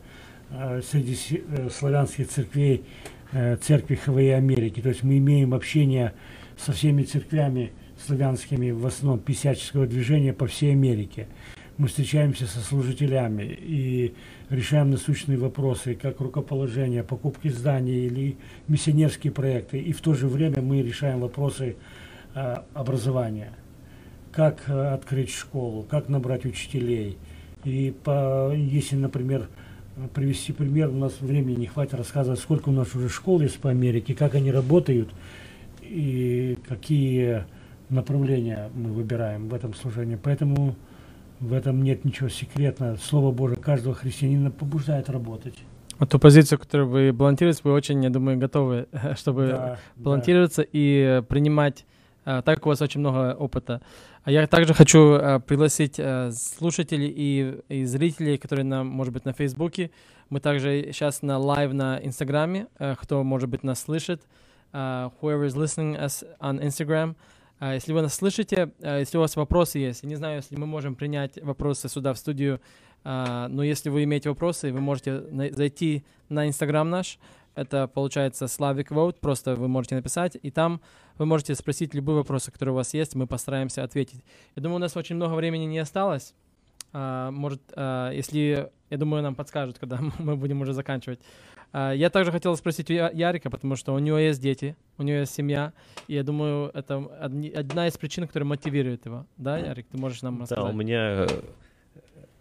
[0.49, 2.83] э, среди э, славянских церквей
[3.31, 4.81] э, церкви ХВИ Америки.
[4.81, 6.13] То есть мы имеем общение
[6.57, 7.71] со всеми церквями
[8.05, 11.27] славянскими, в основном писяческого движения по всей Америке.
[11.77, 14.13] Мы встречаемся со служителями и
[14.49, 19.79] решаем насущные вопросы, как рукоположение, покупки зданий или миссионерские проекты.
[19.79, 21.77] И в то же время мы решаем вопросы
[22.35, 23.53] э, образования.
[24.31, 27.17] Как э, открыть школу, как набрать учителей.
[27.63, 29.47] И по, если, например,
[30.13, 33.69] привести пример, у нас времени не хватит рассказывать, сколько у нас уже школ есть по
[33.69, 35.09] Америке, как они работают
[35.81, 37.45] и какие
[37.89, 40.17] направления мы выбираем в этом служении.
[40.21, 40.75] Поэтому
[41.41, 42.95] в этом нет ничего секретного.
[42.97, 45.55] Слово Божие каждого христианина побуждает работать.
[45.97, 48.87] Вот ту позицию, которую вы балансируете, вы очень, я думаю, готовы,
[49.17, 50.69] чтобы да, балансироваться да.
[50.71, 51.85] и принимать,
[52.25, 53.81] а, так у вас очень много опыта.
[54.23, 55.99] А я также хочу а, пригласить
[56.33, 59.89] слушателей и, и зрителей, которые, на, может быть, на Фейсбуке.
[60.29, 62.67] Мы также сейчас на live на Инстаграме,
[63.01, 64.21] кто, может быть, нас слышит.
[64.73, 67.15] whoever is listening us on Instagram–
[67.69, 70.65] если вы нас слышите, а, если у вас вопросы есть, я не знаю, если мы
[70.65, 72.59] можем принять вопросы сюда в студию,
[73.03, 75.21] а, но если вы имеете вопросы, вы можете
[75.53, 77.19] зайти на Инстаграм наш,
[77.53, 80.81] это получается Slavic Vote, просто вы можете написать, и там
[81.19, 84.23] вы можете спросить любые вопросы, которые у вас есть, мы постараемся ответить.
[84.55, 86.33] Я думаю, у нас очень много времени не осталось.
[86.93, 91.19] Может, если, я думаю, нам подскажут, когда мы будем уже заканчивать.
[91.73, 95.19] А, я также хотел спросить у Ярика, потому что у него есть дети, у него
[95.19, 95.73] есть семья,
[96.07, 99.25] и я думаю, это одна из причин, которая мотивирует его.
[99.37, 100.65] Да, Ярик, ты можешь нам рассказать?
[100.65, 101.27] Да, у меня э,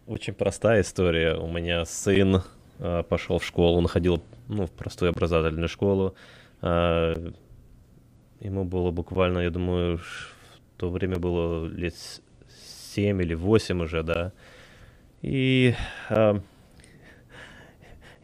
[0.07, 1.37] очень простая история.
[1.37, 2.43] У меня сын
[2.79, 6.15] э, пошел в школу, он ходил ну, в простую образовательную школу.
[6.63, 10.33] Ему было буквально, я думаю, в
[10.77, 11.95] то время было лет
[12.95, 14.33] 7 или 8 уже, да.
[15.23, 15.75] И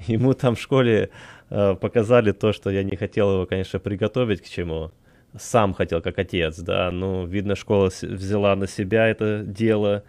[0.07, 1.11] ему там в школе
[1.51, 4.93] э, показали то, что я не хотел его, конечно, приготовить к чему.
[5.39, 10.03] Сам хотел как отец, да, ну, видно, школа взяла на себя это дело,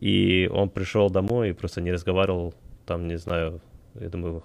[0.00, 3.60] и он пришел домой и просто не разговаривал, там, не знаю,
[3.94, 4.42] я думаю,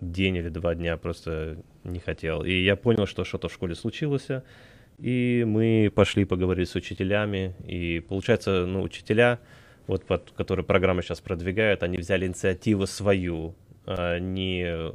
[0.00, 2.44] день или два дня просто не хотел.
[2.44, 4.28] И я понял, что что-то в школе случилось,
[5.02, 9.40] и мы пошли поговорить с учителями, и получается, ну, учителя,
[9.88, 14.92] вот под, которые программа сейчас продвигают, они взяли инициативу свою, а, не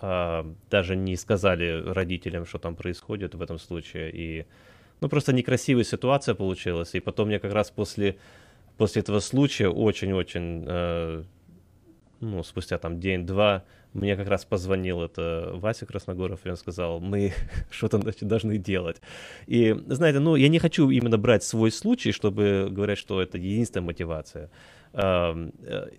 [0.00, 4.10] а, даже не сказали родителям, что там происходит в этом случае.
[4.12, 4.46] И,
[5.00, 6.94] ну, просто некрасивая ситуация получилась.
[6.94, 8.16] И потом мне как раз после,
[8.76, 11.22] после этого случая очень-очень, э,
[12.18, 13.62] ну, спустя там день-два,
[13.96, 17.32] мне как раз позвонил это Вася Красногоров, и он сказал, мы
[17.70, 19.00] что-то должны делать.
[19.46, 23.86] И, знаете, ну, я не хочу именно брать свой случай, чтобы говорить, что это единственная
[23.86, 24.50] мотивация.
[24.92, 25.50] Э,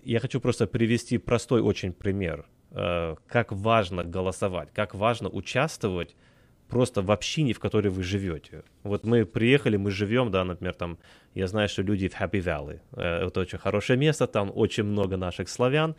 [0.04, 6.16] я хочу просто привести простой очень пример, э, как важно голосовать, как важно участвовать
[6.68, 8.62] просто в общине, в которой вы живете.
[8.82, 10.98] Вот мы приехали, мы живем, да, например, там,
[11.34, 12.80] я знаю, что люди в Happy Valley.
[12.92, 15.96] Э, это очень хорошее место, там очень много наших славян,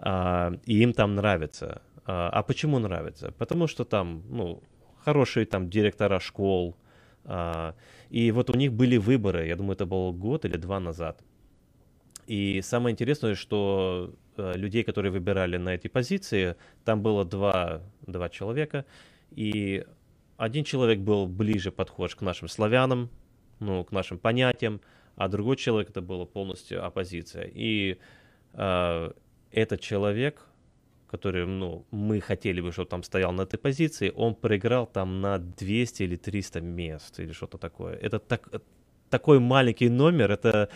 [0.00, 1.82] и им там нравится.
[2.08, 3.32] А, а почему нравится?
[3.32, 4.62] Потому что там, ну,
[5.04, 6.74] хорошие там директора школ,
[7.24, 7.74] а,
[8.08, 11.22] и вот у них были выборы, я думаю, это был год или два назад.
[12.26, 18.28] И самое интересное, что э, людей, которые выбирали на эти позиции, там было два, два
[18.28, 18.84] человека,
[19.30, 19.84] и
[20.38, 23.10] один человек был ближе подхож к нашим славянам,
[23.60, 24.80] ну, к нашим понятиям,
[25.16, 27.50] а другой человек это была полностью оппозиция.
[27.52, 27.98] И
[28.52, 29.12] э,
[29.52, 30.46] этот человек,
[31.10, 35.38] который, ну, мы хотели бы, чтобы там стоял на этой позиции, он проиграл там на
[35.38, 37.94] 200 или 300 мест или что-то такое.
[37.94, 38.48] Это так,
[39.10, 40.68] такой маленький номер, это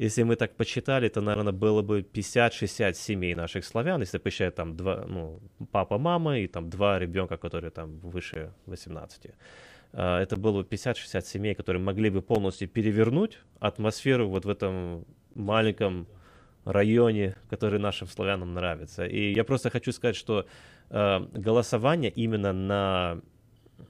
[0.00, 4.74] если мы так посчитали, то, наверное, было бы 50-60 семей наших славян, если посчитать там
[4.74, 5.40] два, ну,
[5.72, 9.34] папа, мама и там два ребенка, которые там выше 18.
[9.92, 15.04] А, это было бы 50-60 семей, которые могли бы полностью перевернуть атмосферу вот в этом
[15.34, 16.06] маленьком
[16.64, 19.06] районе, который нашим славянам нравится.
[19.06, 20.46] И я просто хочу сказать, что
[20.90, 23.20] э, голосование именно на,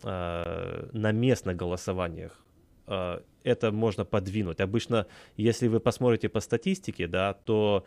[0.03, 2.41] э, на местных голосованиях
[2.87, 4.61] э, это можно подвинуть.
[4.61, 5.07] Обычно,
[5.37, 7.85] если вы посмотрите по статистике, да, то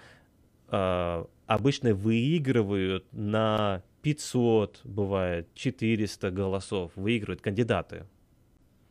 [0.70, 8.06] э, обычно выигрывают на 500, бывает 400 голосов, выигрывают кандидаты.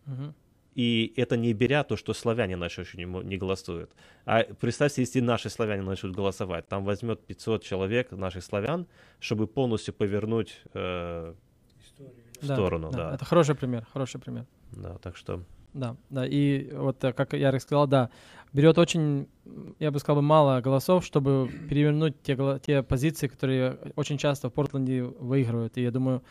[0.06, 0.34] Угу.
[0.74, 3.90] И это не беря то, что славяне наши еще не, не голосуют.
[4.24, 8.86] А представьте, если наши славяне начнут голосовать, там возьмет 500 человек наших славян,
[9.20, 11.34] чтобы полностью повернуть э,
[12.40, 12.90] в да, сторону.
[12.90, 13.14] Да, да.
[13.14, 14.46] Это хороший пример, хороший пример.
[14.72, 15.42] Да, так что
[15.74, 16.26] да, да.
[16.26, 18.10] И вот, э, как Ярик сказал, да,
[18.52, 19.28] берет очень,
[19.78, 25.02] я бы сказал, мало голосов, чтобы перевернуть те, те позиции, которые очень часто в Портленде
[25.02, 25.78] выигрывают.
[25.78, 26.22] И я думаю,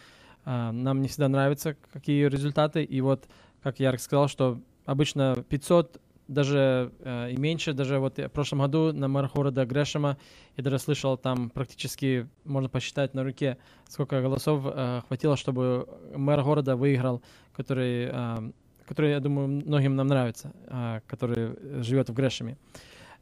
[0.46, 2.84] а, нам не всегда нравятся какие результаты.
[2.84, 3.28] И вот,
[3.64, 6.02] как Ярк сказал, что обычно 500
[6.32, 10.18] даже э, и меньше, даже вот в прошлом году на мэра города Грешема
[10.56, 13.58] я даже слышал там практически, можно посчитать на руке,
[13.90, 17.22] сколько голосов э, хватило, чтобы мэр города выиграл,
[17.54, 18.52] который, э,
[18.86, 22.58] который, я думаю, многим нам нравится, э, который живет в Грешеме.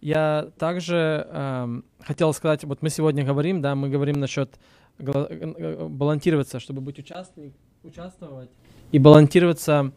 [0.01, 4.59] Я также э, хотел сказать, вот мы сегодня говорим, да, мы говорим насчет
[4.99, 8.51] балансироваться, чтобы быть участник, участвовать
[8.91, 9.93] и балансироваться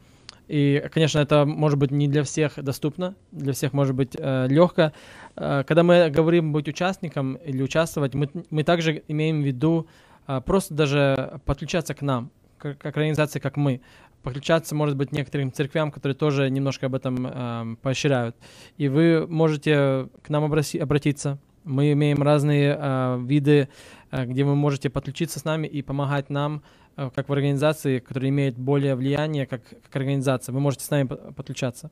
[0.52, 4.92] и, конечно, это может быть не для всех доступно, для всех может быть э, легко.
[5.34, 9.86] Э, когда мы говорим быть участником или участвовать, мы, мы также имеем в виду
[10.26, 13.80] э, просто даже подключаться к нам, как, как организации, как мы.
[14.22, 18.36] Подключаться, может быть, некоторым церквям, которые тоже немножко об этом э, поощряют.
[18.76, 21.38] И вы можете к нам обрати, обратиться.
[21.64, 23.70] Мы имеем разные э, виды,
[24.10, 26.62] э, где вы можете подключиться с нами и помогать нам
[26.96, 30.52] как в организации, которая имеет более влияние, как, как организация.
[30.52, 31.90] Вы можете с нами подключаться.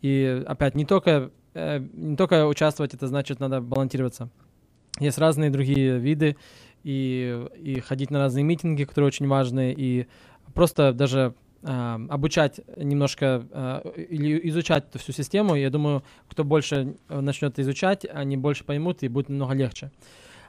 [0.00, 4.30] И опять, не только, э, не только участвовать, это значит, надо балансироваться.
[4.98, 6.36] Есть разные другие виды,
[6.82, 10.06] и, и ходить на разные митинги, которые очень важны, и
[10.54, 15.54] просто даже э, обучать немножко э, или изучать эту всю систему.
[15.54, 19.90] Я думаю, кто больше начнет изучать, они больше поймут, и будет намного легче.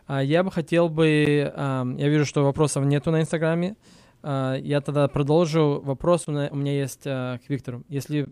[0.08, 3.76] А, я бы хотел бы, я вижу, что вопросов нету на Инстаграме.
[4.24, 5.82] А, я тогда продолжу.
[5.84, 7.84] Вопрос у меня есть а, к Виктору.
[7.90, 8.28] Если,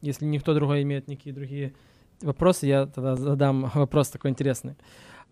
[0.00, 1.74] если никто другой имеет никакие другие
[2.20, 4.76] вопросы, я тогда задам вопрос такой интересный.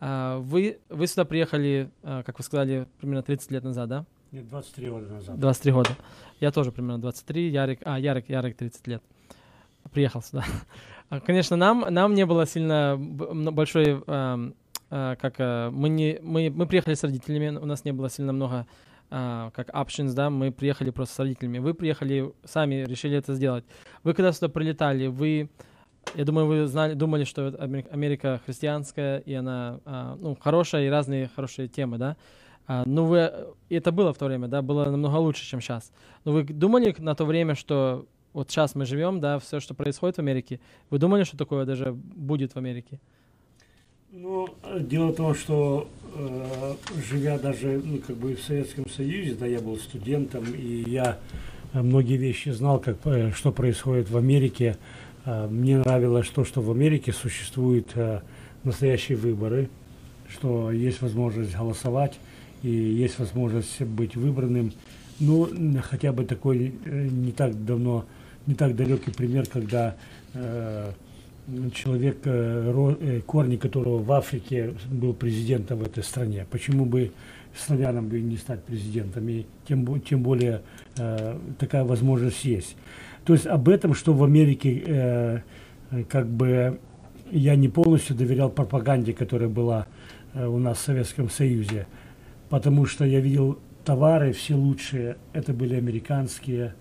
[0.01, 4.07] Вы, вы сюда приехали, как вы сказали, примерно 30 лет назад, да?
[4.33, 5.39] Нет, 23 года назад.
[5.39, 5.91] 23 года.
[6.39, 9.03] Я тоже примерно 23, Ярик, а, Ярик, Ярик 30 лет.
[9.93, 10.45] Приехал сюда.
[11.27, 14.03] Конечно, нам, нам не было сильно большой
[14.91, 18.67] как э, мы не мы мы приехали с родителями, у нас не было сильно много
[19.13, 21.59] Uh, как options, да, мы приехали просто с родителями.
[21.59, 23.65] Вы приехали, сами решили это сделать.
[24.05, 25.51] Вы когда сюда прилетали, вы,
[26.15, 31.29] я думаю, вы знали, думали, что Америка христианская, и она, uh, ну, хорошая, и разные
[31.35, 32.17] хорошие темы, да.
[32.69, 33.33] Uh, ну, вы,
[33.69, 35.91] это было в то время, да, было намного лучше, чем сейчас.
[36.25, 40.19] Но вы думали на то время, что вот сейчас мы живем, да, все, что происходит
[40.19, 43.01] в Америке, вы думали, что такое даже будет в Америке?
[44.13, 44.49] Ну,
[44.81, 46.75] дело в том, что э,
[47.09, 51.19] живя даже ну, как бы в Советском Союзе, да, я был студентом, и я
[51.73, 54.79] э, многие вещи знал, как, э, что происходит в Америке.
[55.25, 58.23] Э, мне нравилось то, что в Америке существуют э,
[58.65, 59.71] настоящие выборы,
[60.29, 62.19] что есть возможность голосовать
[62.65, 64.73] и есть возможность быть выбранным.
[65.21, 65.49] Ну,
[65.89, 68.07] хотя бы такой э, не так давно,
[68.49, 69.95] не так далекий пример, когда
[70.35, 70.95] э,
[71.75, 76.47] человек, э, корни которого в Африке был президентом в этой стране.
[76.51, 77.13] Почему бы
[77.57, 80.63] славянам бы не стать президентами, тем, тем более
[80.97, 82.77] э, такая возможность есть.
[83.25, 85.41] То есть об этом, что в Америке э,
[86.09, 86.79] как бы
[87.31, 89.87] я не полностью доверял пропаганде, которая была
[90.35, 91.87] у нас в Советском Союзе,
[92.49, 96.75] потому что я видел товары все лучшие, это были американские,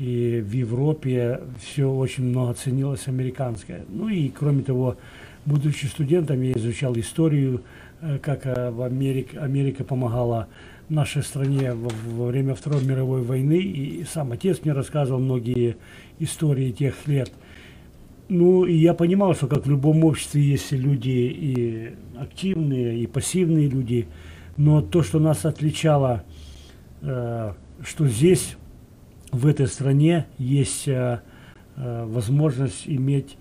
[0.00, 3.84] и в Европе все очень много ценилось американское.
[3.90, 4.96] Ну и кроме того,
[5.44, 7.62] будучи студентом, я изучал историю,
[8.00, 10.48] э, как э, в Америке, Америка помогала
[10.88, 13.58] нашей стране во, время Второй мировой войны.
[13.58, 15.76] И сам отец мне рассказывал многие
[16.18, 17.30] истории тех лет.
[18.30, 23.68] Ну, и я понимал, что как в любом обществе есть люди и активные, и пассивные
[23.68, 24.08] люди.
[24.56, 26.24] Но то, что нас отличало,
[27.02, 27.52] э,
[27.84, 28.56] что здесь
[29.32, 31.20] в этой стране есть э,
[31.76, 33.36] э, возможность иметь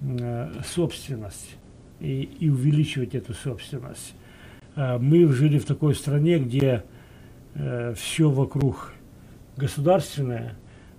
[0.00, 1.56] э, собственность
[2.00, 4.14] и, и увеличивать эту собственность.
[4.76, 6.82] Мы жили в такой стране, где
[7.94, 8.92] все вокруг
[9.56, 10.52] государственное,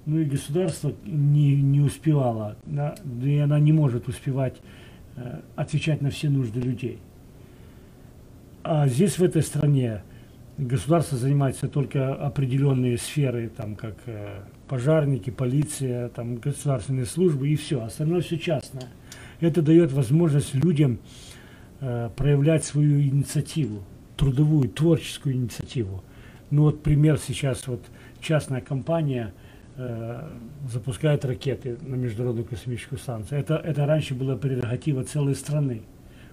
[0.07, 4.55] ну и государство не, не успевало, да, да и она не может успевать
[5.55, 6.97] отвечать на все нужды людей.
[8.63, 10.01] А здесь, в этой стране,
[10.57, 17.83] государство занимается только определенные сферы, там как э, пожарники, полиция, там государственные службы и все,
[17.83, 18.87] остальное все частное.
[19.39, 20.99] Это дает возможность людям
[21.79, 23.83] э, проявлять свою инициативу,
[24.15, 26.03] трудовую, творческую инициативу.
[26.49, 27.83] Ну вот пример сейчас, вот
[28.19, 29.33] частная компания
[29.75, 30.27] э,
[30.71, 33.39] запускает ракеты на Международную космическую станцию.
[33.39, 35.83] Это, это раньше была прерогатива целой страны.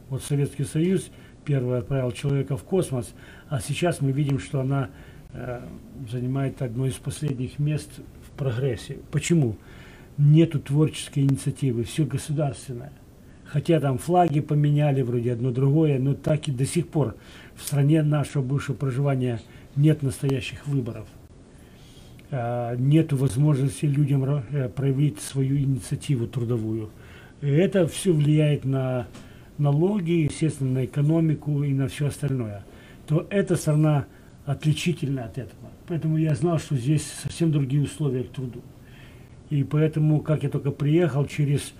[0.08, 1.10] Вот Советский Союз
[1.44, 3.14] первый отправил человека в космос,
[3.48, 4.90] а сейчас мы видим, что она
[5.32, 5.60] э,
[6.10, 7.90] занимает одно из последних мест
[8.26, 8.98] в прогрессе.
[9.10, 9.56] Почему?
[10.16, 12.92] Нету творческой инициативы, все государственное.
[13.44, 17.16] Хотя там флаги поменяли, вроде одно другое, но так и до сих пор
[17.54, 19.40] в стране нашего бывшего проживания
[19.76, 21.06] нет настоящих выборов.
[22.30, 26.90] э, нет возможности людям э, проявить свою инициативу трудовую.
[27.40, 29.06] И это все влияет на
[29.58, 32.64] налоги, естественно, на экономику и на все остальное.
[33.06, 34.06] То эта страна
[34.46, 35.70] отличительна от этого.
[35.86, 38.60] Поэтому я знал, что здесь совсем другие условия к труду.
[39.50, 41.74] И поэтому, как я только приехал, через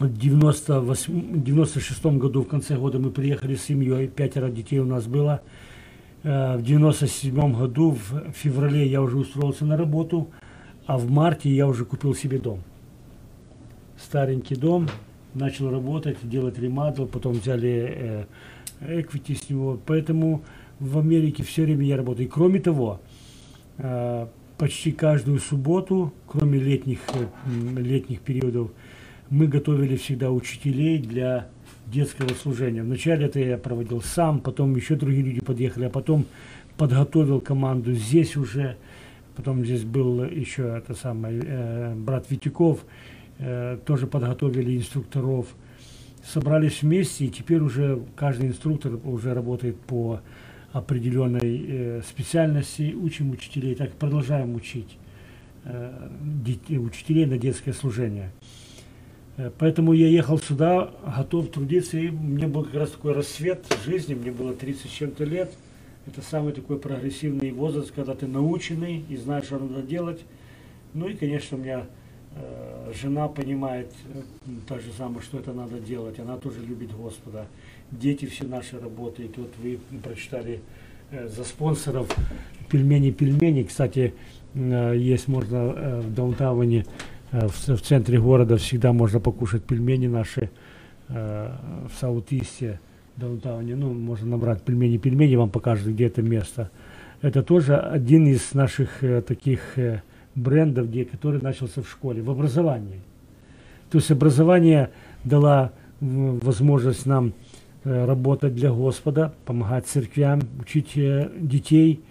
[0.00, 5.42] 98, 96 году, в конце года мы приехали с семьей, пятеро детей у нас было.
[6.22, 10.28] Э, в 97 году, в феврале я уже устроился на работу,
[10.86, 12.62] а в марте я уже купил себе дом.
[13.98, 14.88] Старенький дом,
[15.36, 18.26] начал работать, делать ремонт, потом взяли
[18.80, 19.78] э, эквити с него.
[19.86, 20.42] Поэтому
[20.80, 22.26] в Америке все время я работаю.
[22.26, 23.00] И кроме того,
[23.78, 24.26] э,
[24.58, 27.00] почти каждую субботу, кроме летних,
[27.76, 28.70] летних периодов,
[29.28, 31.48] мы готовили всегда учителей для
[31.86, 32.82] детского служения.
[32.82, 36.26] Вначале это я проводил сам, потом еще другие люди подъехали, а потом
[36.76, 38.76] подготовил команду здесь уже.
[39.36, 45.46] Потом здесь был еще это самое, э, брат Витяков, э, тоже подготовили инструкторов.
[46.24, 50.20] Собрались вместе, и теперь уже каждый инструктор уже работает по
[50.76, 54.98] определенной э, специальности, учим учителей, так продолжаем учить
[55.64, 56.08] э,
[56.78, 58.30] учителей на детское служение.
[59.36, 64.14] Э, поэтому я ехал сюда, готов трудиться, и мне был как раз такой рассвет жизни,
[64.14, 65.50] мне было 30 с чем-то лет.
[66.06, 70.20] Это самый такой прогрессивный возраст, когда ты наученный и знаешь, что надо делать.
[70.92, 71.84] Ну и, конечно, у меня э,
[73.00, 74.20] жена понимает э,
[74.68, 76.18] так же самое, что это надо делать.
[76.18, 77.46] Она тоже любит Господа.
[77.90, 79.36] Дети все наши работают.
[79.36, 80.60] Вот вы прочитали
[81.10, 82.14] э, за спонсоров
[82.70, 83.64] пельмени-пельмени.
[83.64, 84.14] Кстати,
[84.54, 86.84] э, есть можно э, в даунтауне
[87.32, 90.50] Э, в, центре города всегда можно покушать пельмени наши
[91.08, 91.50] э,
[91.88, 92.80] в Саутисте,
[93.16, 93.74] даунтауне.
[93.74, 96.70] Ну, можно набрать пельмени, пельмени вам покажут, где это место.
[97.22, 100.02] Это тоже один из наших э, таких э,
[100.36, 103.00] брендов, который начался в школе, в образовании.
[103.90, 104.90] То есть образование
[105.24, 107.32] дало возможность нам
[107.82, 112.00] э, работать для Господа, помогать церквям, учить э, детей–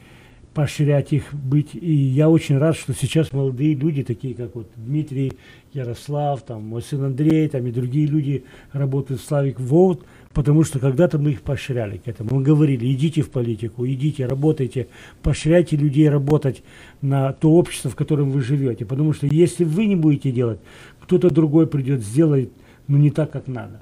[0.56, 1.76] поощрять их быть.
[1.76, 5.34] И я очень рад, что сейчас молодые люди, такие как вот Дмитрий,
[5.74, 10.04] Ярослав, там, мой сын Андрей, там и другие люди работают в Славик Волт,
[10.36, 12.36] потому что когда-то мы их поощряли к этому.
[12.36, 14.90] Мы говорили, идите в политику, идите, работайте,
[15.24, 16.62] поощряйте людей работать
[17.02, 18.86] на то общество, в котором вы живете.
[18.86, 20.60] Потому что если вы не будете делать,
[21.00, 22.52] кто-то другой придет, сделает,
[22.88, 23.82] но не так, как надо.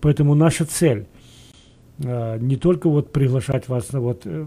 [0.00, 1.06] Поэтому наша цель
[2.04, 4.46] э, не только вот приглашать вас на вот э,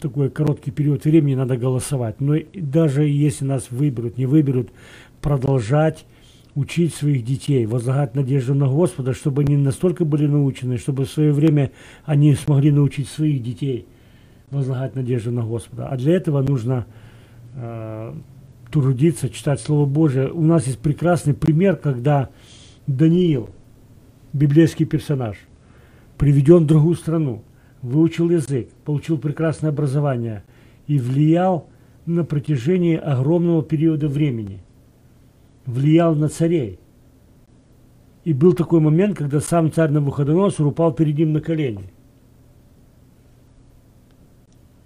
[0.00, 2.20] такой короткий период времени надо голосовать.
[2.20, 4.68] Но даже если нас выберут, не выберут,
[5.22, 6.04] продолжать
[6.54, 11.32] учить своих детей, возлагать надежду на Господа, чтобы они настолько были научены, чтобы в свое
[11.32, 11.72] время
[12.04, 13.86] они смогли научить своих детей
[14.50, 15.88] возлагать надежду на Господа.
[15.88, 16.86] А для этого нужно
[17.54, 18.14] э,
[18.70, 20.30] трудиться, читать Слово Божие.
[20.30, 22.28] У нас есть прекрасный пример, когда
[22.86, 23.48] Даниил,
[24.34, 25.36] библейский персонаж,
[26.18, 27.42] приведен в другую страну
[27.82, 30.44] выучил язык, получил прекрасное образование
[30.86, 31.68] и влиял
[32.06, 34.62] на протяжении огромного периода времени.
[35.66, 36.78] Влиял на царей.
[38.24, 41.92] И был такой момент, когда сам царь Навуходоносор упал перед ним на колени.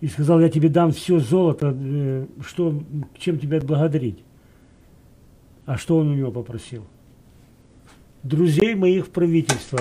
[0.00, 2.82] И сказал, я тебе дам все золото, э, что,
[3.18, 4.22] чем тебя благодарить.
[5.64, 6.84] А что он у него попросил?
[8.22, 9.80] Друзей моих в правительство.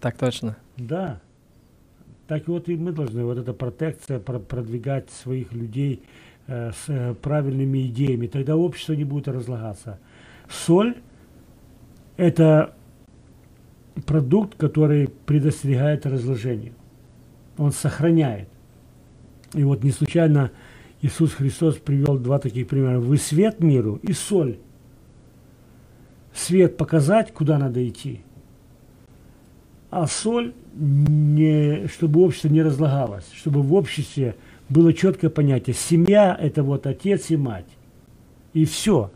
[0.00, 0.56] Так точно.
[0.76, 1.20] Да.
[2.26, 6.02] Так вот и мы должны, вот эта протекция, продвигать своих людей
[6.72, 8.26] с э, правильными идеями.
[8.26, 9.98] Тогда общество не будет разлагаться.
[10.48, 10.96] Соль–
[12.16, 12.74] это
[14.06, 16.74] продукт, который предостерегает разложению.
[17.58, 18.48] Он сохраняет.
[19.54, 20.50] И вот не случайно
[21.00, 22.98] Иисус Христос привел два таких примера.
[22.98, 24.58] Вы свет миру и соль.
[26.34, 28.22] Свет показать, куда надо идти–
[29.92, 34.36] а соль, не, чтобы общество не разлагалось, чтобы в обществе
[34.68, 35.74] было четкое понятие.
[35.74, 37.66] Семья– это вот отец и мать.
[38.52, 39.10] И все.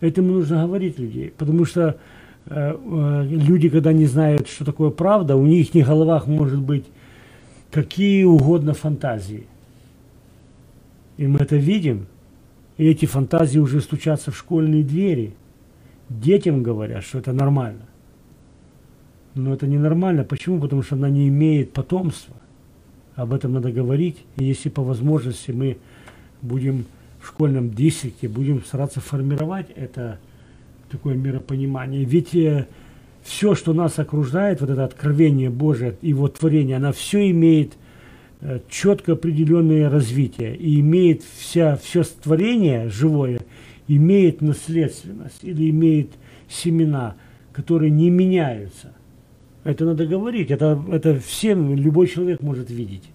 [0.00, 1.98] Этому нужно говорить людей, потому что
[2.46, 6.84] э, э, люди, когда не знают, что такое правда, у них в головах может быть
[7.70, 9.46] какие угодно фантазии.
[11.16, 12.06] И мы это видим.
[12.76, 15.34] И эти фантазии уже стучатся в школьные двери.
[16.08, 17.86] Детям говорят, что это нормально.
[19.34, 20.24] Но это ненормально.
[20.24, 20.60] Почему?
[20.60, 22.34] Потому что она не имеет потомства.
[23.16, 24.16] Об этом надо говорить.
[24.36, 25.78] И если по возможности мы
[26.42, 26.86] будем
[27.20, 30.18] в школьном дистрикте, будем стараться формировать это
[30.90, 32.04] такое миропонимание.
[32.04, 32.66] Ведь э,
[33.22, 37.74] все, что нас окружает, вот это откровение Божие, его творение, оно все имеет
[38.40, 43.40] э, четко определенное развитие и имеет вся, все творение живое,
[43.88, 46.10] имеет наследственность или имеет
[46.48, 47.14] семена,
[47.52, 48.92] которые не меняются.
[49.64, 53.08] Это надо говорить, это, это всем, любой человек может видеть.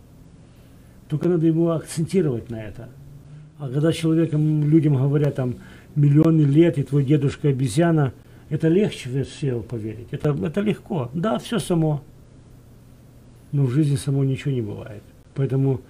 [1.07, 2.89] Только надо ему акцентировать на это.
[3.59, 5.55] А когда человекам, людям говорят там
[5.95, 8.13] миллионы лет, и твой дедушка обезьяна,
[8.49, 10.07] это легче все поверить.
[10.11, 11.11] Это, это легко.
[11.13, 12.01] Да, все само.
[13.51, 15.03] Но в жизни само ничего не бывает.
[15.35, 15.81] Поэтому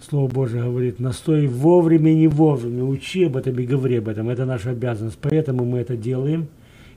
[0.00, 4.28] Слово Божие говорит, настой вовремя не вовремя, учи об этом и говори об этом.
[4.28, 5.18] Это наша обязанность.
[5.20, 6.48] Поэтому мы это делаем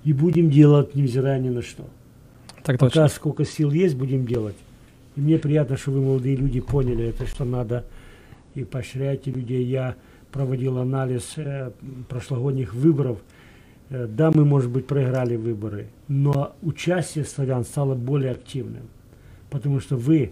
[0.04, 1.86] и будем делать, невзирая ни на что.
[2.64, 3.08] Так Пока точно.
[3.08, 4.56] сколько сил есть, будем делать.
[5.16, 7.86] И мне приятно, что вы, молодые люди, поняли это, что надо,
[8.56, 9.64] и поощряйте людей.
[9.66, 9.96] Я
[10.32, 11.72] проводил анализ э,
[12.08, 13.20] прошлогодних выборов.
[13.90, 18.84] Э, да, мы, может быть, проиграли выборы, но участие славян стало более активным,
[19.50, 20.32] потому что вы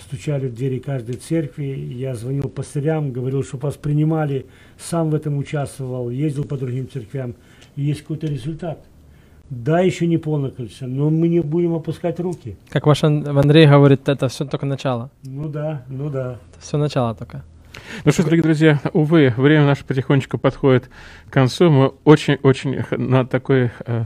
[0.00, 4.46] стучали в двери каждой церкви, я звонил пастырям, говорил, что вас принимали,
[4.78, 7.34] сам в этом участвовал, ездил по другим церквям,
[7.76, 8.84] и есть какой-то результат.
[9.50, 12.56] Да, еще не полное количество, но мы не будем опускать руки.
[12.68, 15.10] Как ваш Андрей говорит, это все только начало.
[15.22, 16.32] Ну да, ну да.
[16.52, 17.42] Это все начало только.
[18.04, 20.88] Ну что, дорогие друзья, увы, время наше потихонечку подходит
[21.28, 21.70] к концу.
[21.70, 24.04] Мы очень-очень на такой э,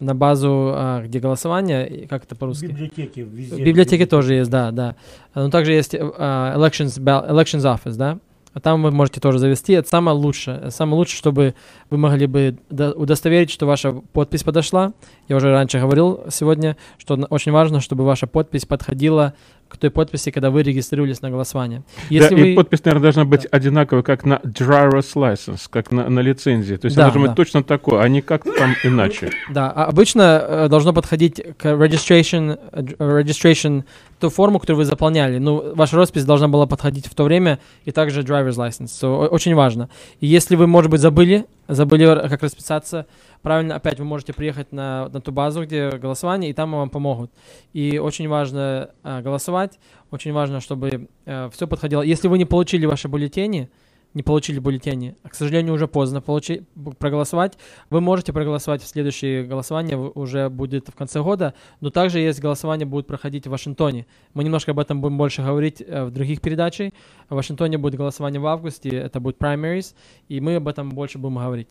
[0.00, 2.66] на базу, а, где голосование, как это по-русски?
[2.66, 3.20] Библиотеки.
[3.20, 3.62] Везде.
[3.62, 4.96] Библиотеки тоже есть, да, да.
[5.34, 8.18] Но также есть uh, elections, elections office, да.
[8.56, 9.74] А там вы можете тоже завести.
[9.74, 10.70] Это самое лучшее.
[10.70, 11.54] Самое лучшее, чтобы
[11.90, 14.94] вы могли бы удостоверить, что ваша подпись подошла.
[15.28, 19.34] Я уже раньше говорил сегодня, что очень важно, чтобы ваша подпись подходила
[19.68, 21.82] к той подписи, когда вы регистрировались на голосование.
[22.08, 22.52] Если да, вы...
[22.52, 23.48] и подпись, наверное, должна быть да.
[23.50, 26.76] одинаковой, как на driver's license, как на, на лицензии.
[26.76, 27.32] То есть да, она должна да.
[27.32, 29.30] быть точно такой, а не как там иначе.
[29.50, 32.58] Да, а обычно э, должно подходить к registration,
[32.98, 33.84] registration
[34.20, 35.38] ту форму, которую вы заполняли.
[35.38, 38.86] Ну, ваша роспись должна была подходить в то время, и также driver's license.
[38.86, 39.88] So, очень важно.
[40.20, 43.06] И если вы, может быть, забыли, забыли, как расписаться,
[43.46, 47.30] правильно, опять вы можете приехать на, на ту базу, где голосование, и там вам помогут.
[47.72, 49.78] И очень важно э, голосовать,
[50.10, 52.02] очень важно, чтобы э, все подходило.
[52.02, 53.70] Если вы не получили ваши бюллетени,
[54.14, 56.64] не получили бюллетени, а, к сожалению, уже поздно получи,
[56.98, 57.56] проголосовать.
[57.88, 62.84] Вы можете проголосовать в следующее голосование, уже будет в конце года, но также есть голосование
[62.84, 64.06] будет проходить в Вашингтоне.
[64.34, 66.90] Мы немножко об этом будем больше говорить э, в других передачах.
[67.28, 69.94] В Вашингтоне будет голосование в августе, это будет primaries,
[70.26, 71.68] и мы об этом больше будем говорить.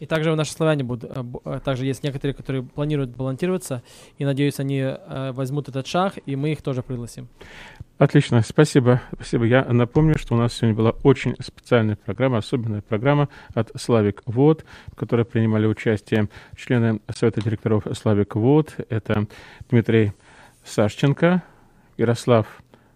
[0.00, 3.82] И также наши славяне будут, э, э, также есть некоторые, которые планируют балансироваться,
[4.16, 7.28] и надеюсь, они э, возьмут этот шаг, и мы их тоже пригласим.
[7.98, 9.02] Отлично, спасибо.
[9.12, 9.44] Спасибо.
[9.44, 14.64] Я напомню, что у нас сегодня была очень специальная программа, особенная программа от Славик Вот,
[14.86, 18.74] в которой принимали участие члены Совета директоров Славик Вот.
[18.88, 19.26] Это
[19.68, 20.14] Дмитрий
[20.64, 21.42] Сашченко,
[21.98, 22.46] Ярослав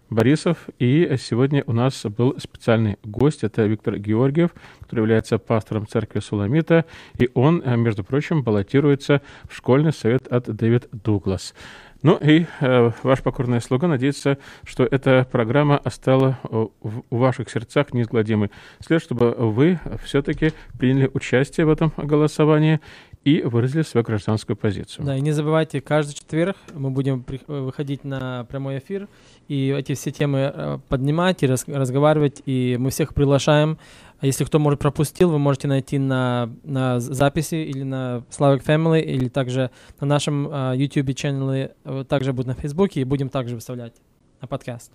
[0.09, 0.57] Борисов.
[0.79, 3.43] И сегодня у нас был специальный гость.
[3.43, 4.51] Это Виктор Георгиев,
[4.81, 6.85] который является пастором церкви Суламита.
[7.17, 11.53] И он, э, между прочим, баллотируется в школьный совет от Дэвид Дуглас.
[12.01, 17.93] Ну и э, ваш покорный слуга надеется, что эта программа остала в, в ваших сердцах
[17.93, 18.51] неизгладимой.
[18.79, 22.79] След, чтобы вы все-таки приняли участие в этом голосовании
[23.25, 25.03] и выразили свою гражданскую позицию.
[25.03, 29.09] Да, и не забывайте, каждый четверг мы будем при, выходить на прямой эфир
[29.47, 33.79] и эти все темы э, поднимать и раз, разговаривать, и мы всех приглашаем.
[34.19, 39.01] А если кто, может, пропустил, вы можете найти на, на записи или на Slavic Family,
[39.01, 43.93] или также на нашем uh, э, также будет на Фейсбуке, и будем также выставлять
[44.39, 44.91] на подкаст.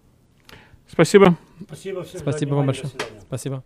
[0.89, 1.36] Спасибо.
[1.66, 2.90] Спасибо всем Спасибо вам большое.
[3.20, 3.62] Спасибо.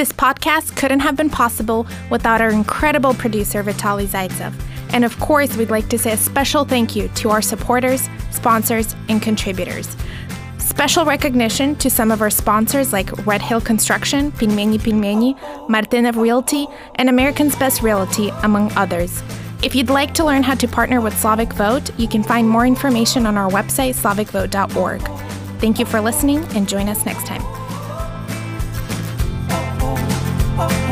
[0.00, 4.54] This podcast couldn't have been possible without our incredible producer, Vitaly Zaitsev.
[4.94, 8.96] And of course, we'd like to say a special thank you to our supporters, sponsors,
[9.10, 9.94] and contributors.
[10.56, 16.66] Special recognition to some of our sponsors like Red Hill Construction, Pilmeni Pilmeni, Martinov Realty,
[16.94, 19.22] and American's Best Realty, among others.
[19.62, 22.66] If you'd like to learn how to partner with Slavic Vote, you can find more
[22.66, 25.02] information on our website, slavicvote.org.
[25.60, 27.42] Thank you for listening and join us next time
[30.58, 30.89] oh.